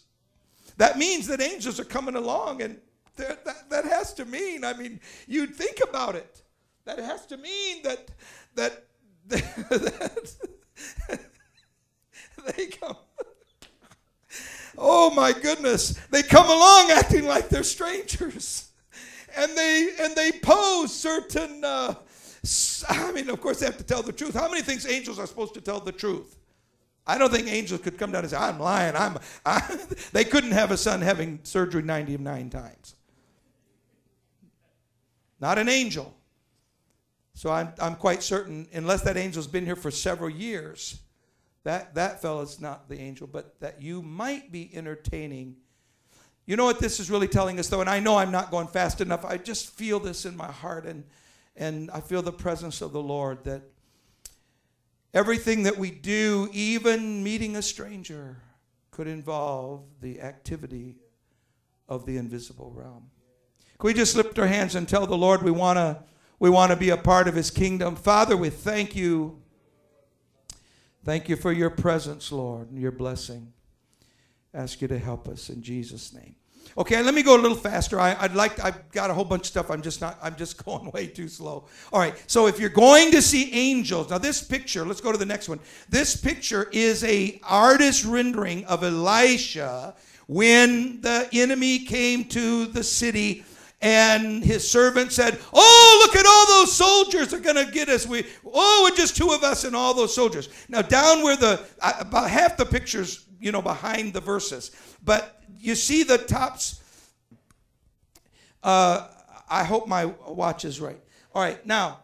That 0.78 0.98
means 0.98 1.28
that 1.28 1.42
angels 1.42 1.80
are 1.80 1.86
coming 1.86 2.16
along, 2.16 2.62
and 2.62 2.80
that, 3.18 3.70
that 3.70 3.86
has 3.86 4.14
to 4.16 4.26
mean, 4.26 4.64
I 4.64 4.74
mean, 4.74 5.00
you'd 5.28 5.56
think 5.56 5.82
about 5.88 6.16
it. 6.16 6.42
That 6.86 7.00
has 7.00 7.26
to 7.28 7.38
mean 7.38 7.84
that, 7.84 8.10
that, 8.56 8.86
that 9.28 10.38
they 12.56 12.68
come. 12.68 12.96
Oh 14.78 15.10
my 15.14 15.34
goodness. 15.34 16.00
They 16.10 16.24
come 16.24 16.46
along 16.46 16.92
acting 16.92 17.26
like 17.26 17.50
they're 17.50 17.64
strangers. 17.64 18.70
And 19.38 19.56
they 19.56 19.90
and 20.00 20.16
they 20.16 20.32
pose 20.32 20.94
certain 20.94 21.64
uh, 21.64 21.96
I 22.88 23.12
mean, 23.12 23.30
of 23.30 23.42
course 23.42 23.60
they 23.60 23.66
have 23.66 23.78
to 23.78 23.84
tell 23.84 24.02
the 24.02 24.14
truth. 24.14 24.34
How 24.34 24.50
many 24.50 24.62
things 24.62 24.86
angels 24.86 25.20
are 25.20 25.28
supposed 25.28 25.54
to 25.56 25.62
tell 25.62 25.80
the 25.80 25.92
truth? 25.92 26.38
I 27.06 27.18
don't 27.18 27.32
think 27.32 27.48
angels 27.48 27.82
could 27.82 27.98
come 27.98 28.12
down 28.12 28.24
and 28.24 28.32
say, 28.32 28.38
I'm 28.38 28.60
lying. 28.60 28.96
I'm, 28.96 29.18
I, 29.46 29.80
they 30.14 30.24
couldn't 30.24 30.52
have 30.52 30.72
a 30.72 30.78
son 30.78 31.02
having 31.02 31.40
surgery 31.44 31.82
99 31.82 32.50
times. 32.50 32.96
Not 35.40 35.58
an 35.58 35.70
angel. 35.70 36.14
So 37.34 37.52
I'm, 37.52 37.74
I'm 37.80 37.96
quite 37.96 38.22
certain, 38.22 38.68
unless 38.74 39.02
that 39.04 39.18
angel's 39.18 39.48
been 39.48 39.66
here 39.66 39.76
for 39.76 39.92
several 39.92 40.30
years, 40.30 41.00
that, 41.64 41.96
that 41.96 42.22
fellow's 42.22 42.60
not 42.60 42.90
the 42.90 43.00
angel, 43.00 43.28
but 43.28 43.60
that 43.60 43.82
you 43.82 44.02
might 44.02 44.52
be 44.52 44.70
entertaining. 44.74 45.56
You 46.46 46.58
know 46.58 46.66
what 46.66 46.80
this 46.80 47.00
is 47.00 47.10
really 47.10 47.28
telling 47.28 47.60
us, 47.60 47.70
though, 47.70 47.82
and 47.82 47.90
I 47.90 48.00
know 48.00 48.18
I'm 48.18 48.32
not 48.32 48.52
going 48.52 48.68
fast 48.68 49.02
enough. 49.02 49.26
I 49.26 49.38
just 49.38 49.70
feel 49.72 50.00
this 50.00 50.26
in 50.26 50.36
my 50.36 50.52
heart, 50.52 50.86
and, 50.86 51.04
and 51.56 51.92
I 51.92 52.00
feel 52.00 52.22
the 52.22 52.32
presence 52.32 52.82
of 52.82 52.92
the 52.94 53.02
Lord 53.02 53.44
that 53.44 53.62
everything 55.14 55.64
that 55.64 55.78
we 55.78 55.92
do, 55.92 56.50
even 56.52 57.24
meeting 57.24 57.56
a 57.56 57.62
stranger, 57.62 58.38
could 58.92 59.08
involve 59.08 59.84
the 60.02 60.22
activity 60.22 60.98
of 61.88 62.06
the 62.06 62.18
invisible 62.18 62.72
realm. 62.76 63.10
Can 63.80 63.88
we 63.88 63.94
just 63.94 64.16
lift 64.16 64.38
our 64.40 64.48
hands 64.48 64.76
and 64.76 64.88
tell 64.88 65.08
the 65.08 65.18
Lord 65.18 65.42
we 65.42 65.52
want 65.52 65.78
to 65.78 66.04
we 66.38 66.50
want 66.50 66.72
to 66.72 66.78
be 66.78 66.90
a 66.90 66.98
part 66.98 67.28
of 67.28 67.36
his 67.36 67.52
kingdom? 67.52 67.96
Father, 67.96 68.36
we 68.36 68.50
thank 68.50 68.96
you. 68.96 69.42
Thank 71.04 71.28
you 71.30 71.36
for 71.36 71.52
your 71.52 71.70
presence, 71.70 72.32
Lord, 72.32 72.70
and 72.70 72.80
your 72.80 72.92
blessing. 72.92 73.54
Ask 74.54 74.82
you 74.82 74.88
to 74.88 75.00
help 75.00 75.28
us 75.28 75.50
in 75.50 75.62
Jesus' 75.62 76.14
name. 76.14 76.36
Okay, 76.78 77.02
let 77.02 77.14
me 77.14 77.24
go 77.24 77.36
a 77.36 77.42
little 77.42 77.58
faster. 77.58 78.00
I, 78.00 78.22
would 78.22 78.36
like. 78.36 78.56
To, 78.58 78.66
I've 78.66 78.92
got 78.92 79.10
a 79.10 79.14
whole 79.14 79.26
bunch 79.26 79.42
of 79.42 79.48
stuff. 79.48 79.72
I'm 79.72 79.82
just 79.82 80.02
not. 80.02 80.18
I'm 80.22 80.36
just 80.36 80.64
going 80.66 80.92
way 80.92 81.08
too 81.08 81.28
slow. 81.28 81.66
All 81.92 82.00
right. 82.00 82.16
So 82.28 82.48
if 82.48 82.60
you're 82.60 82.70
going 82.70 83.12
to 83.12 83.22
see 83.22 83.52
angels, 83.54 84.10
now 84.10 84.18
this 84.18 84.44
picture. 84.44 84.86
Let's 84.86 85.02
go 85.02 85.12
to 85.12 85.18
the 85.18 85.26
next 85.26 85.50
one. 85.50 85.60
This 85.90 86.16
picture 86.16 86.70
is 86.72 87.04
a 87.04 87.40
artist 87.44 88.06
rendering 88.06 88.66
of 88.66 88.84
Elisha 88.84 89.96
when 90.28 91.02
the 91.02 91.28
enemy 91.34 91.80
came 91.80 92.24
to 92.26 92.66
the 92.68 92.84
city 92.84 93.44
and 93.82 94.44
his 94.44 94.70
servant 94.70 95.12
said, 95.12 95.40
Oh, 95.54 96.06
look 96.06 96.16
at 96.16 96.26
all 96.26 96.60
those 96.60 96.76
soldiers 96.76 97.34
are 97.34 97.40
going 97.40 97.66
to 97.66 97.72
get 97.72 97.88
us. 97.88 98.06
We, 98.06 98.26
oh, 98.46 98.88
it's 98.90 98.98
just 98.98 99.16
two 99.16 99.30
of 99.30 99.44
us 99.44 99.64
and 99.64 99.76
all 99.76 99.94
those 99.94 100.14
soldiers. 100.14 100.50
Now, 100.68 100.82
down 100.82 101.24
where 101.24 101.38
the, 101.38 101.66
about 101.82 102.30
half 102.30 102.58
the 102.58 102.66
pictures, 102.66 103.26
you 103.40 103.52
know, 103.52 103.62
behind 103.62 104.14
the 104.14 104.20
verses. 104.20 104.72
But 105.04 105.42
you 105.58 105.76
see 105.76 106.04
the 106.04 106.18
tops. 106.18 106.82
Uh, 108.62 109.08
I 109.50 109.64
hope 109.64 109.88
my 109.88 110.06
watch 110.06 110.66
is 110.66 110.82
right. 110.82 111.00
All 111.34 111.42
right, 111.42 111.66
now, 111.66 112.00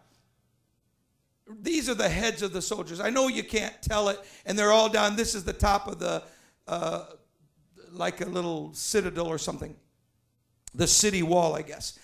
these 1.61 1.89
are 1.89 1.95
the 1.95 2.07
heads 2.07 2.41
of 2.41 2.53
the 2.53 2.61
soldiers. 2.61 3.01
I 3.01 3.09
know 3.09 3.27
you 3.27 3.43
can't 3.43 3.73
tell 3.81 4.09
it, 4.09 4.19
and 4.45 4.57
they're 4.57 4.71
all 4.71 4.87
down. 4.87 5.15
This 5.15 5.35
is 5.35 5.43
the 5.43 5.53
top 5.53 5.87
of 5.87 5.99
the, 5.99 6.23
uh, 6.67 7.05
like 7.91 8.21
a 8.21 8.25
little 8.25 8.73
citadel 8.73 9.27
or 9.27 9.37
something 9.37 9.75
the 10.75 10.87
city 10.87 11.23
wall, 11.23 11.55
I 11.55 11.61
guess. 11.61 11.99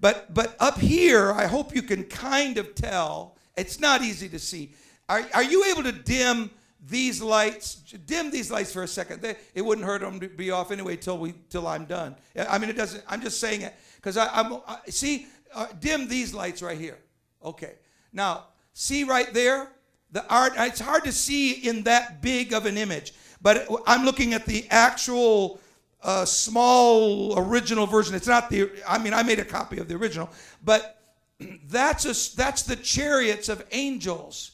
But 0.00 0.34
but 0.34 0.56
up 0.60 0.78
here, 0.78 1.32
I 1.32 1.46
hope 1.46 1.74
you 1.74 1.82
can 1.82 2.04
kind 2.04 2.58
of 2.58 2.74
tell. 2.74 3.36
It's 3.56 3.80
not 3.80 4.02
easy 4.02 4.28
to 4.28 4.38
see. 4.38 4.74
Are, 5.08 5.24
are 5.32 5.42
you 5.42 5.64
able 5.64 5.82
to 5.84 5.92
dim 5.92 6.50
these 6.86 7.22
lights? 7.22 7.76
Dim 7.76 8.30
these 8.30 8.50
lights 8.50 8.72
for 8.72 8.82
a 8.82 8.88
second. 8.88 9.22
They, 9.22 9.36
it 9.54 9.62
wouldn't 9.62 9.86
hurt 9.86 10.02
them 10.02 10.20
to 10.20 10.28
be 10.28 10.50
off 10.50 10.70
anyway 10.70 10.96
till 10.96 11.18
we 11.18 11.34
till 11.48 11.66
I'm 11.66 11.86
done. 11.86 12.16
I 12.48 12.58
mean, 12.58 12.68
it 12.68 12.76
doesn't. 12.76 13.02
I'm 13.08 13.22
just 13.22 13.40
saying 13.40 13.62
it 13.62 13.74
because 13.96 14.16
I'm 14.16 14.60
I, 14.66 14.78
see. 14.88 15.26
Uh, 15.54 15.68
dim 15.80 16.08
these 16.08 16.34
lights 16.34 16.60
right 16.60 16.78
here. 16.78 16.98
Okay. 17.42 17.74
Now 18.12 18.46
see 18.74 19.04
right 19.04 19.32
there 19.32 19.68
the 20.12 20.26
art. 20.28 20.52
It's 20.56 20.80
hard 20.80 21.04
to 21.04 21.12
see 21.12 21.52
in 21.52 21.84
that 21.84 22.20
big 22.20 22.52
of 22.52 22.66
an 22.66 22.76
image, 22.76 23.14
but 23.40 23.66
I'm 23.86 24.04
looking 24.04 24.34
at 24.34 24.44
the 24.44 24.66
actual 24.70 25.60
a 26.06 26.24
small 26.24 27.36
original 27.36 27.84
version. 27.84 28.14
It's 28.14 28.28
not 28.28 28.48
the, 28.48 28.70
I 28.86 28.96
mean, 28.98 29.12
I 29.12 29.24
made 29.24 29.40
a 29.40 29.44
copy 29.44 29.78
of 29.78 29.88
the 29.88 29.96
original, 29.96 30.30
but 30.64 31.02
that's, 31.66 32.04
a, 32.04 32.36
that's 32.36 32.62
the 32.62 32.76
chariots 32.76 33.48
of 33.48 33.66
angels. 33.72 34.52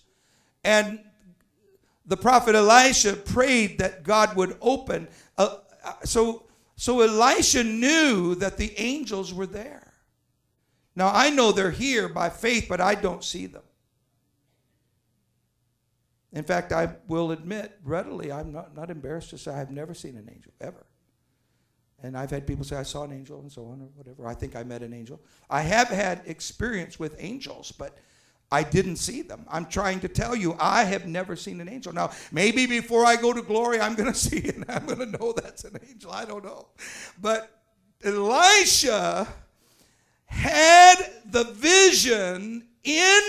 And 0.65 1.01
the 2.07 2.17
prophet 2.17 2.55
Elisha 2.55 3.13
prayed 3.13 3.79
that 3.79 4.03
God 4.03 4.35
would 4.35 4.57
open. 4.63 5.09
Uh, 5.37 5.59
so, 6.05 6.45
so 6.77 7.03
Elisha 7.03 7.63
knew 7.63 8.35
that 8.37 8.57
the 8.57 8.73
angels 8.79 9.35
were 9.35 9.47
there. 9.47 9.93
Now, 10.97 11.11
I 11.13 11.29
know 11.29 11.53
they're 11.53 11.71
here 11.71 12.09
by 12.09 12.31
faith, 12.31 12.67
but 12.67 12.81
I 12.81 12.95
don't 12.95 13.23
see 13.23 13.47
them. 13.47 13.63
In 16.33 16.45
fact, 16.45 16.73
I 16.73 16.95
will 17.09 17.31
admit 17.31 17.79
readily, 17.85 18.33
I'm 18.33 18.53
not, 18.53 18.75
not 18.75 18.89
embarrassed 18.89 19.31
to 19.31 19.39
say 19.39 19.53
I've 19.53 19.71
never 19.71 19.93
seen 19.93 20.17
an 20.17 20.31
angel, 20.33 20.53
ever. 20.63 20.87
And 22.03 22.17
I've 22.17 22.31
had 22.31 22.47
people 22.47 22.65
say, 22.65 22.77
I 22.77 22.83
saw 22.83 23.05
an 23.05 23.13
angel 23.13 23.41
and 23.41 23.51
so 23.51 23.67
on 23.67 23.81
or 23.81 23.89
whatever. 23.95 24.27
I 24.27 24.35
think 24.35 24.57
I 24.57 24.65
met 24.65 24.83
an 24.83 24.93
angel. 24.93 25.21
I 25.49 25.63
have 25.63 25.89
had 25.89 26.23
experience 26.27 26.99
with 26.99 27.15
angels, 27.19 27.71
but 27.71 27.97
I 28.51 28.65
didn't 28.65 28.97
see 28.97 29.23
them. 29.23 29.47
I'm 29.49 29.67
trying 29.67 30.01
to 30.01 30.09
tell 30.09 30.35
you, 30.35 30.57
I 30.59 30.85
have 30.85 31.07
never 31.07 31.37
seen 31.37 31.61
an 31.61 31.69
angel. 31.69 31.93
Now, 31.93 32.11
maybe 32.33 32.67
before 32.67 33.07
I 33.07 33.17
go 33.17 33.33
to 33.33 33.41
glory, 33.41 33.81
I'm 33.81 33.95
going 33.95 34.13
to 34.13 34.19
see 34.19 34.39
it 34.39 34.57
and 34.57 34.65
I'm 34.69 34.85
going 34.85 34.99
to 34.99 35.07
know 35.07 35.33
that's 35.33 35.65
an 35.65 35.79
angel. 35.89 36.11
I 36.11 36.25
don't 36.25 36.45
know. 36.45 36.69
But 37.21 37.63
Elisha 38.05 39.29
had 40.27 40.97
the 41.31 41.45
vision 41.45 42.67
in 42.83 43.21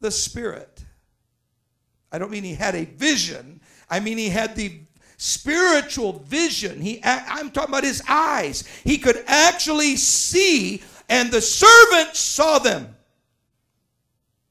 the 0.00 0.10
Spirit. 0.10 0.84
I 2.10 2.18
don't 2.18 2.30
mean 2.30 2.42
he 2.42 2.54
had 2.54 2.74
a 2.74 2.84
vision, 2.84 3.60
I 3.88 4.00
mean 4.00 4.18
he 4.18 4.28
had 4.28 4.56
the 4.56 4.80
spiritual 5.20 6.14
vision. 6.20 6.80
He, 6.80 6.98
I'm 7.04 7.50
talking 7.50 7.68
about 7.68 7.84
his 7.84 8.02
eyes. 8.08 8.64
He 8.84 8.96
could 8.96 9.22
actually 9.26 9.96
see, 9.96 10.82
and 11.10 11.30
the 11.30 11.42
servant 11.42 12.16
saw 12.16 12.58
them. 12.58 12.96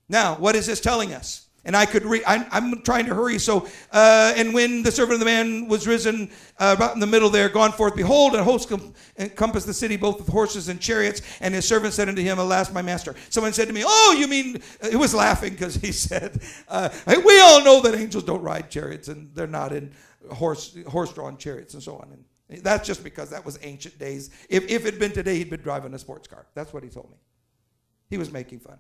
Now, 0.08 0.36
what 0.36 0.56
is 0.56 0.68
this 0.68 0.80
telling 0.80 1.12
us? 1.12 1.48
And 1.66 1.76
I 1.76 1.88
could 1.88 2.06
read, 2.06 2.22
I'm, 2.26 2.46
I'm, 2.52 2.82
trying 2.84 3.08
to 3.08 3.16
hurry. 3.16 3.40
So, 3.40 3.68
uh, 3.92 4.34
and 4.36 4.54
when 4.54 4.84
the 4.84 4.92
servant 4.92 5.16
of 5.16 5.20
the 5.20 5.26
man 5.26 5.68
was 5.68 5.88
risen, 5.88 6.30
uh, 6.60 6.76
about 6.78 6.94
in 6.94 7.00
the 7.00 7.08
middle 7.08 7.30
there, 7.30 7.50
gone 7.50 7.72
forth, 7.72 7.96
behold, 7.96 8.36
a 8.36 8.44
host 8.44 8.72
encompassed 9.18 9.66
the 9.66 9.74
city, 9.74 9.98
both 9.98 10.20
with 10.20 10.28
horses 10.28 10.70
and 10.70 10.80
chariots. 10.80 11.22
And 11.42 11.54
his 11.54 11.68
servant 11.68 11.96
said 11.96 12.10
unto 12.10 12.22
him, 12.22 12.38
Alas, 12.38 12.72
my 12.72 12.84
master. 12.84 13.16
Someone 13.30 13.54
said 13.54 13.68
to 13.68 13.74
me, 13.74 13.84
Oh, 13.86 14.16
you 14.18 14.28
mean, 14.28 14.62
he 14.88 14.96
was 14.96 15.16
laughing 15.16 15.54
because 15.54 15.76
he 15.76 15.92
said, 15.92 16.40
uh, 16.68 16.90
We 17.08 17.42
all 17.42 17.64
know 17.64 17.82
that 17.82 17.96
angels 17.96 18.24
don't 18.24 18.44
ride 18.44 18.70
chariots 18.70 19.08
and 19.08 19.34
they're 19.34 19.48
not 19.48 19.74
in 19.74 19.92
horse 20.32 20.78
horse-drawn 20.88 21.38
chariots 21.38 21.74
and 21.74 21.84
so 21.84 21.98
on. 21.98 22.24
And 22.50 22.64
that's 22.64 22.88
just 22.88 23.04
because 23.04 23.30
that 23.30 23.46
was 23.46 23.60
ancient 23.62 23.98
days. 24.00 24.30
If, 24.50 24.70
if 24.70 24.86
it 24.86 24.94
had 24.94 25.00
been 25.00 25.12
today, 25.12 25.38
he'd 25.38 25.50
been 25.50 25.62
driving 25.62 25.94
a 25.94 26.00
sports 26.00 26.28
car. 26.28 26.48
That's 26.56 26.74
what 26.74 26.84
he 26.84 26.90
told 26.90 27.10
me. 27.12 27.18
He 28.10 28.18
was 28.18 28.32
making 28.32 28.60
fun. 28.60 28.80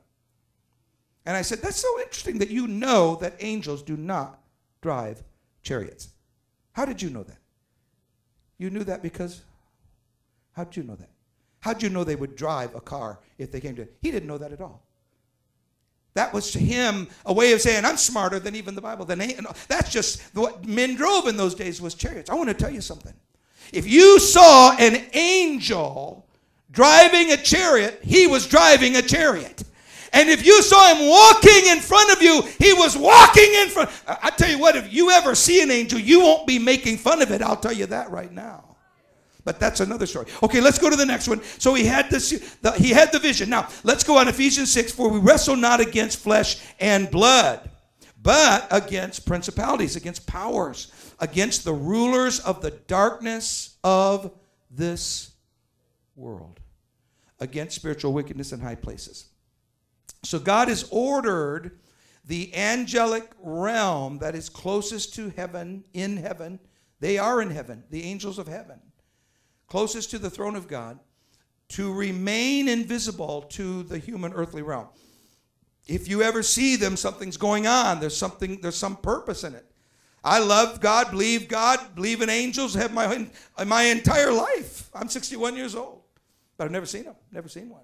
And 1.25 1.37
I 1.37 1.41
said, 1.41 1.59
That's 1.61 1.77
so 1.77 1.99
interesting 1.99 2.39
that 2.39 2.49
you 2.49 2.67
know 2.67 3.15
that 3.17 3.35
angels 3.39 3.83
do 3.83 3.95
not 3.95 4.41
drive 4.81 5.23
chariots. 5.61 6.09
How 6.71 6.85
did 6.85 7.01
you 7.01 7.09
know 7.09 7.23
that? 7.23 7.37
You 8.57 8.69
knew 8.69 8.83
that 8.83 9.01
because, 9.01 9.41
how 10.53 10.63
did 10.63 10.77
you 10.77 10.83
know 10.83 10.95
that? 10.95 11.09
How'd 11.61 11.83
you 11.83 11.89
know 11.89 12.03
they 12.03 12.15
would 12.15 12.35
drive 12.35 12.73
a 12.75 12.81
car 12.81 13.19
if 13.37 13.51
they 13.51 13.59
came 13.59 13.75
to? 13.75 13.87
He 14.01 14.11
didn't 14.11 14.27
know 14.27 14.37
that 14.37 14.53
at 14.53 14.61
all. 14.61 14.83
That 16.15 16.33
was 16.33 16.51
to 16.51 16.59
him 16.59 17.07
a 17.25 17.33
way 17.33 17.53
of 17.53 17.61
saying, 17.61 17.85
I'm 17.85 17.97
smarter 17.97 18.39
than 18.39 18.55
even 18.55 18.75
the 18.75 18.81
Bible. 18.81 19.05
That's 19.05 19.91
just 19.91 20.21
what 20.35 20.65
men 20.65 20.95
drove 20.95 21.27
in 21.27 21.37
those 21.37 21.55
days 21.55 21.81
was 21.81 21.93
chariots. 21.93 22.29
I 22.29 22.33
want 22.33 22.49
to 22.49 22.55
tell 22.55 22.71
you 22.71 22.81
something. 22.81 23.13
If 23.71 23.87
you 23.87 24.19
saw 24.19 24.75
an 24.77 25.05
angel 25.13 26.25
driving 26.71 27.31
a 27.31 27.37
chariot, 27.37 27.99
he 28.03 28.27
was 28.27 28.47
driving 28.47 28.95
a 28.95 29.01
chariot. 29.01 29.63
And 30.11 30.27
if 30.27 30.43
you 30.43 30.63
saw 30.63 30.95
him 30.95 31.07
walking 31.07 31.67
in 31.67 31.79
front 31.79 32.11
of 32.11 32.21
you, 32.23 32.41
he 32.57 32.73
was 32.73 32.97
walking 32.97 33.53
in 33.61 33.69
front. 33.69 33.91
I 34.07 34.31
tell 34.31 34.49
you 34.49 34.57
what, 34.57 34.75
if 34.75 34.91
you 34.91 35.11
ever 35.11 35.35
see 35.35 35.61
an 35.61 35.69
angel, 35.69 35.99
you 35.99 36.21
won't 36.21 36.47
be 36.47 36.57
making 36.57 36.97
fun 36.97 37.21
of 37.21 37.31
it. 37.31 37.43
I'll 37.43 37.55
tell 37.55 37.73
you 37.73 37.85
that 37.85 38.09
right 38.09 38.31
now. 38.31 38.68
But 39.45 39.59
that's 39.59 39.79
another 39.79 40.05
story. 40.05 40.27
Okay, 40.43 40.59
let's 40.59 40.77
go 40.77 40.89
to 40.89 40.95
the 40.95 41.05
next 41.05 41.27
one. 41.27 41.41
So 41.59 41.73
he 41.73 41.85
had 41.85 42.09
this, 42.09 42.57
the, 42.61 42.71
he 42.73 42.89
had 42.89 43.11
the 43.11 43.19
vision. 43.19 43.49
Now 43.49 43.69
let's 43.83 44.03
go 44.03 44.17
on 44.17 44.27
Ephesians 44.27 44.71
six. 44.71 44.91
For 44.91 45.09
we 45.09 45.19
wrestle 45.19 45.55
not 45.55 45.79
against 45.79 46.19
flesh 46.19 46.61
and 46.79 47.09
blood, 47.09 47.69
but 48.21 48.67
against 48.69 49.25
principalities, 49.25 49.95
against 49.95 50.27
powers, 50.27 50.91
against 51.19 51.63
the 51.63 51.73
rulers 51.73 52.41
of 52.41 52.61
the 52.61 52.71
darkness 52.71 53.77
of 53.83 54.31
this 54.69 55.31
world, 56.17 56.59
against 57.39 57.77
spiritual 57.77 58.11
wickedness 58.11 58.51
in 58.51 58.59
high 58.59 58.75
places. 58.75 59.29
So 60.23 60.37
God 60.37 60.67
has 60.67 60.85
ordered 60.91 61.79
the 62.25 62.53
angelic 62.53 63.31
realm 63.41 64.19
that 64.19 64.35
is 64.35 64.49
closest 64.49 65.15
to 65.15 65.29
heaven, 65.29 65.85
in 65.93 66.17
heaven. 66.17 66.59
They 66.99 67.17
are 67.17 67.41
in 67.41 67.51
heaven, 67.51 67.85
the 67.89 68.03
angels 68.03 68.37
of 68.37 68.47
heaven 68.47 68.81
closest 69.69 70.11
to 70.11 70.19
the 70.19 70.29
throne 70.29 70.55
of 70.55 70.67
God, 70.67 70.99
to 71.69 71.93
remain 71.93 72.67
invisible 72.67 73.43
to 73.43 73.83
the 73.83 73.99
human 73.99 74.33
earthly 74.33 74.61
realm. 74.61 74.87
If 75.87 76.07
you 76.07 76.21
ever 76.21 76.43
see 76.43 76.75
them, 76.75 76.97
something's 76.97 77.37
going 77.37 77.67
on. 77.67 77.99
There's 77.99 78.17
something, 78.17 78.59
there's 78.61 78.75
some 78.75 78.95
purpose 78.97 79.43
in 79.43 79.55
it. 79.55 79.65
I 80.23 80.39
love 80.39 80.81
God, 80.81 81.11
believe 81.11 81.47
God, 81.47 81.79
believe 81.95 82.21
in 82.21 82.29
angels, 82.29 82.73
have 82.73 82.93
my, 82.93 83.27
my 83.65 83.83
entire 83.83 84.31
life. 84.31 84.89
I'm 84.93 85.07
61 85.07 85.55
years 85.55 85.75
old, 85.75 86.01
but 86.57 86.65
I've 86.65 86.71
never 86.71 86.85
seen 86.85 87.03
them, 87.03 87.15
never 87.31 87.47
seen 87.47 87.69
one. 87.69 87.83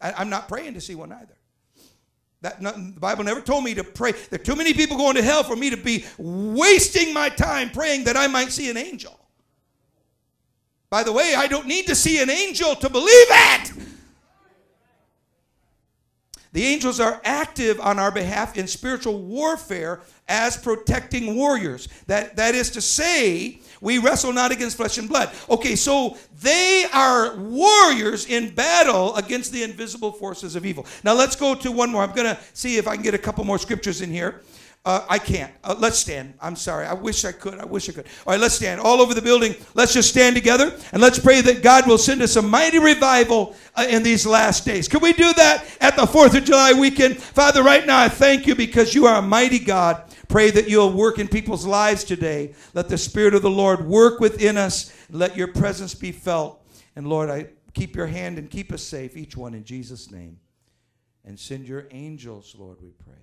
I, 0.00 0.22
am 0.22 0.30
not 0.30 0.48
praying 0.48 0.74
to 0.74 0.80
see 0.80 0.94
one 0.94 1.12
either. 1.12 1.36
That, 2.42 2.60
the 2.60 2.94
Bible 2.98 3.24
never 3.24 3.40
told 3.40 3.64
me 3.64 3.74
to 3.74 3.84
pray. 3.84 4.12
There 4.12 4.40
are 4.40 4.42
too 4.42 4.56
many 4.56 4.74
people 4.74 4.96
going 4.96 5.14
to 5.16 5.22
hell 5.22 5.42
for 5.42 5.56
me 5.56 5.70
to 5.70 5.76
be 5.76 6.04
wasting 6.18 7.14
my 7.14 7.28
time 7.28 7.70
praying 7.70 8.04
that 8.04 8.16
I 8.16 8.26
might 8.26 8.50
see 8.50 8.68
an 8.68 8.76
angel. 8.76 9.18
By 10.92 11.02
the 11.02 11.10
way, 11.10 11.32
I 11.34 11.46
don't 11.46 11.66
need 11.66 11.86
to 11.86 11.94
see 11.94 12.20
an 12.20 12.28
angel 12.28 12.74
to 12.74 12.90
believe 12.90 13.06
it. 13.08 13.72
The 16.52 16.66
angels 16.66 17.00
are 17.00 17.18
active 17.24 17.80
on 17.80 17.98
our 17.98 18.10
behalf 18.10 18.58
in 18.58 18.66
spiritual 18.66 19.22
warfare 19.22 20.02
as 20.28 20.58
protecting 20.58 21.34
warriors. 21.34 21.88
That, 22.08 22.36
that 22.36 22.54
is 22.54 22.68
to 22.72 22.82
say, 22.82 23.60
we 23.80 23.96
wrestle 23.96 24.34
not 24.34 24.52
against 24.52 24.76
flesh 24.76 24.98
and 24.98 25.08
blood. 25.08 25.30
Okay, 25.48 25.76
so 25.76 26.18
they 26.42 26.84
are 26.92 27.36
warriors 27.36 28.26
in 28.26 28.54
battle 28.54 29.16
against 29.16 29.50
the 29.50 29.62
invisible 29.62 30.12
forces 30.12 30.56
of 30.56 30.66
evil. 30.66 30.84
Now 31.04 31.14
let's 31.14 31.36
go 31.36 31.54
to 31.54 31.72
one 31.72 31.90
more. 31.90 32.02
I'm 32.02 32.14
going 32.14 32.36
to 32.36 32.38
see 32.52 32.76
if 32.76 32.86
I 32.86 32.96
can 32.96 33.02
get 33.02 33.14
a 33.14 33.18
couple 33.18 33.44
more 33.44 33.58
scriptures 33.58 34.02
in 34.02 34.10
here. 34.10 34.42
Uh, 34.84 35.06
I 35.08 35.18
can't. 35.18 35.52
Uh, 35.62 35.76
let's 35.78 35.96
stand. 35.96 36.34
I'm 36.40 36.56
sorry. 36.56 36.86
I 36.86 36.94
wish 36.94 37.24
I 37.24 37.30
could. 37.30 37.60
I 37.60 37.64
wish 37.64 37.88
I 37.88 37.92
could. 37.92 38.06
All 38.26 38.32
right, 38.32 38.40
let's 38.40 38.56
stand. 38.56 38.80
All 38.80 39.00
over 39.00 39.14
the 39.14 39.22
building, 39.22 39.54
let's 39.74 39.92
just 39.92 40.08
stand 40.08 40.34
together 40.34 40.76
and 40.90 41.00
let's 41.00 41.20
pray 41.20 41.40
that 41.40 41.62
God 41.62 41.86
will 41.86 41.98
send 41.98 42.20
us 42.20 42.34
a 42.34 42.42
mighty 42.42 42.80
revival 42.80 43.54
uh, 43.76 43.86
in 43.88 44.02
these 44.02 44.26
last 44.26 44.64
days. 44.64 44.88
Can 44.88 45.00
we 45.00 45.12
do 45.12 45.32
that 45.34 45.64
at 45.80 45.94
the 45.94 46.02
4th 46.02 46.36
of 46.36 46.42
July 46.42 46.72
weekend? 46.72 47.16
Father, 47.16 47.62
right 47.62 47.86
now 47.86 48.00
I 48.00 48.08
thank 48.08 48.44
you 48.48 48.56
because 48.56 48.92
you 48.92 49.06
are 49.06 49.18
a 49.18 49.22
mighty 49.22 49.60
God. 49.60 50.02
Pray 50.28 50.50
that 50.50 50.68
you'll 50.68 50.92
work 50.92 51.20
in 51.20 51.28
people's 51.28 51.64
lives 51.64 52.02
today. 52.02 52.52
Let 52.74 52.88
the 52.88 52.98
Spirit 52.98 53.34
of 53.34 53.42
the 53.42 53.50
Lord 53.50 53.86
work 53.86 54.18
within 54.18 54.56
us. 54.56 54.92
Let 55.10 55.36
your 55.36 55.48
presence 55.48 55.94
be 55.94 56.10
felt. 56.10 56.60
And 56.96 57.06
Lord, 57.06 57.30
I 57.30 57.46
keep 57.72 57.94
your 57.94 58.08
hand 58.08 58.36
and 58.36 58.50
keep 58.50 58.72
us 58.72 58.82
safe, 58.82 59.16
each 59.16 59.36
one 59.36 59.54
in 59.54 59.62
Jesus' 59.62 60.10
name. 60.10 60.38
And 61.24 61.38
send 61.38 61.68
your 61.68 61.86
angels, 61.92 62.56
Lord, 62.58 62.78
we 62.82 62.90
pray. 62.90 63.21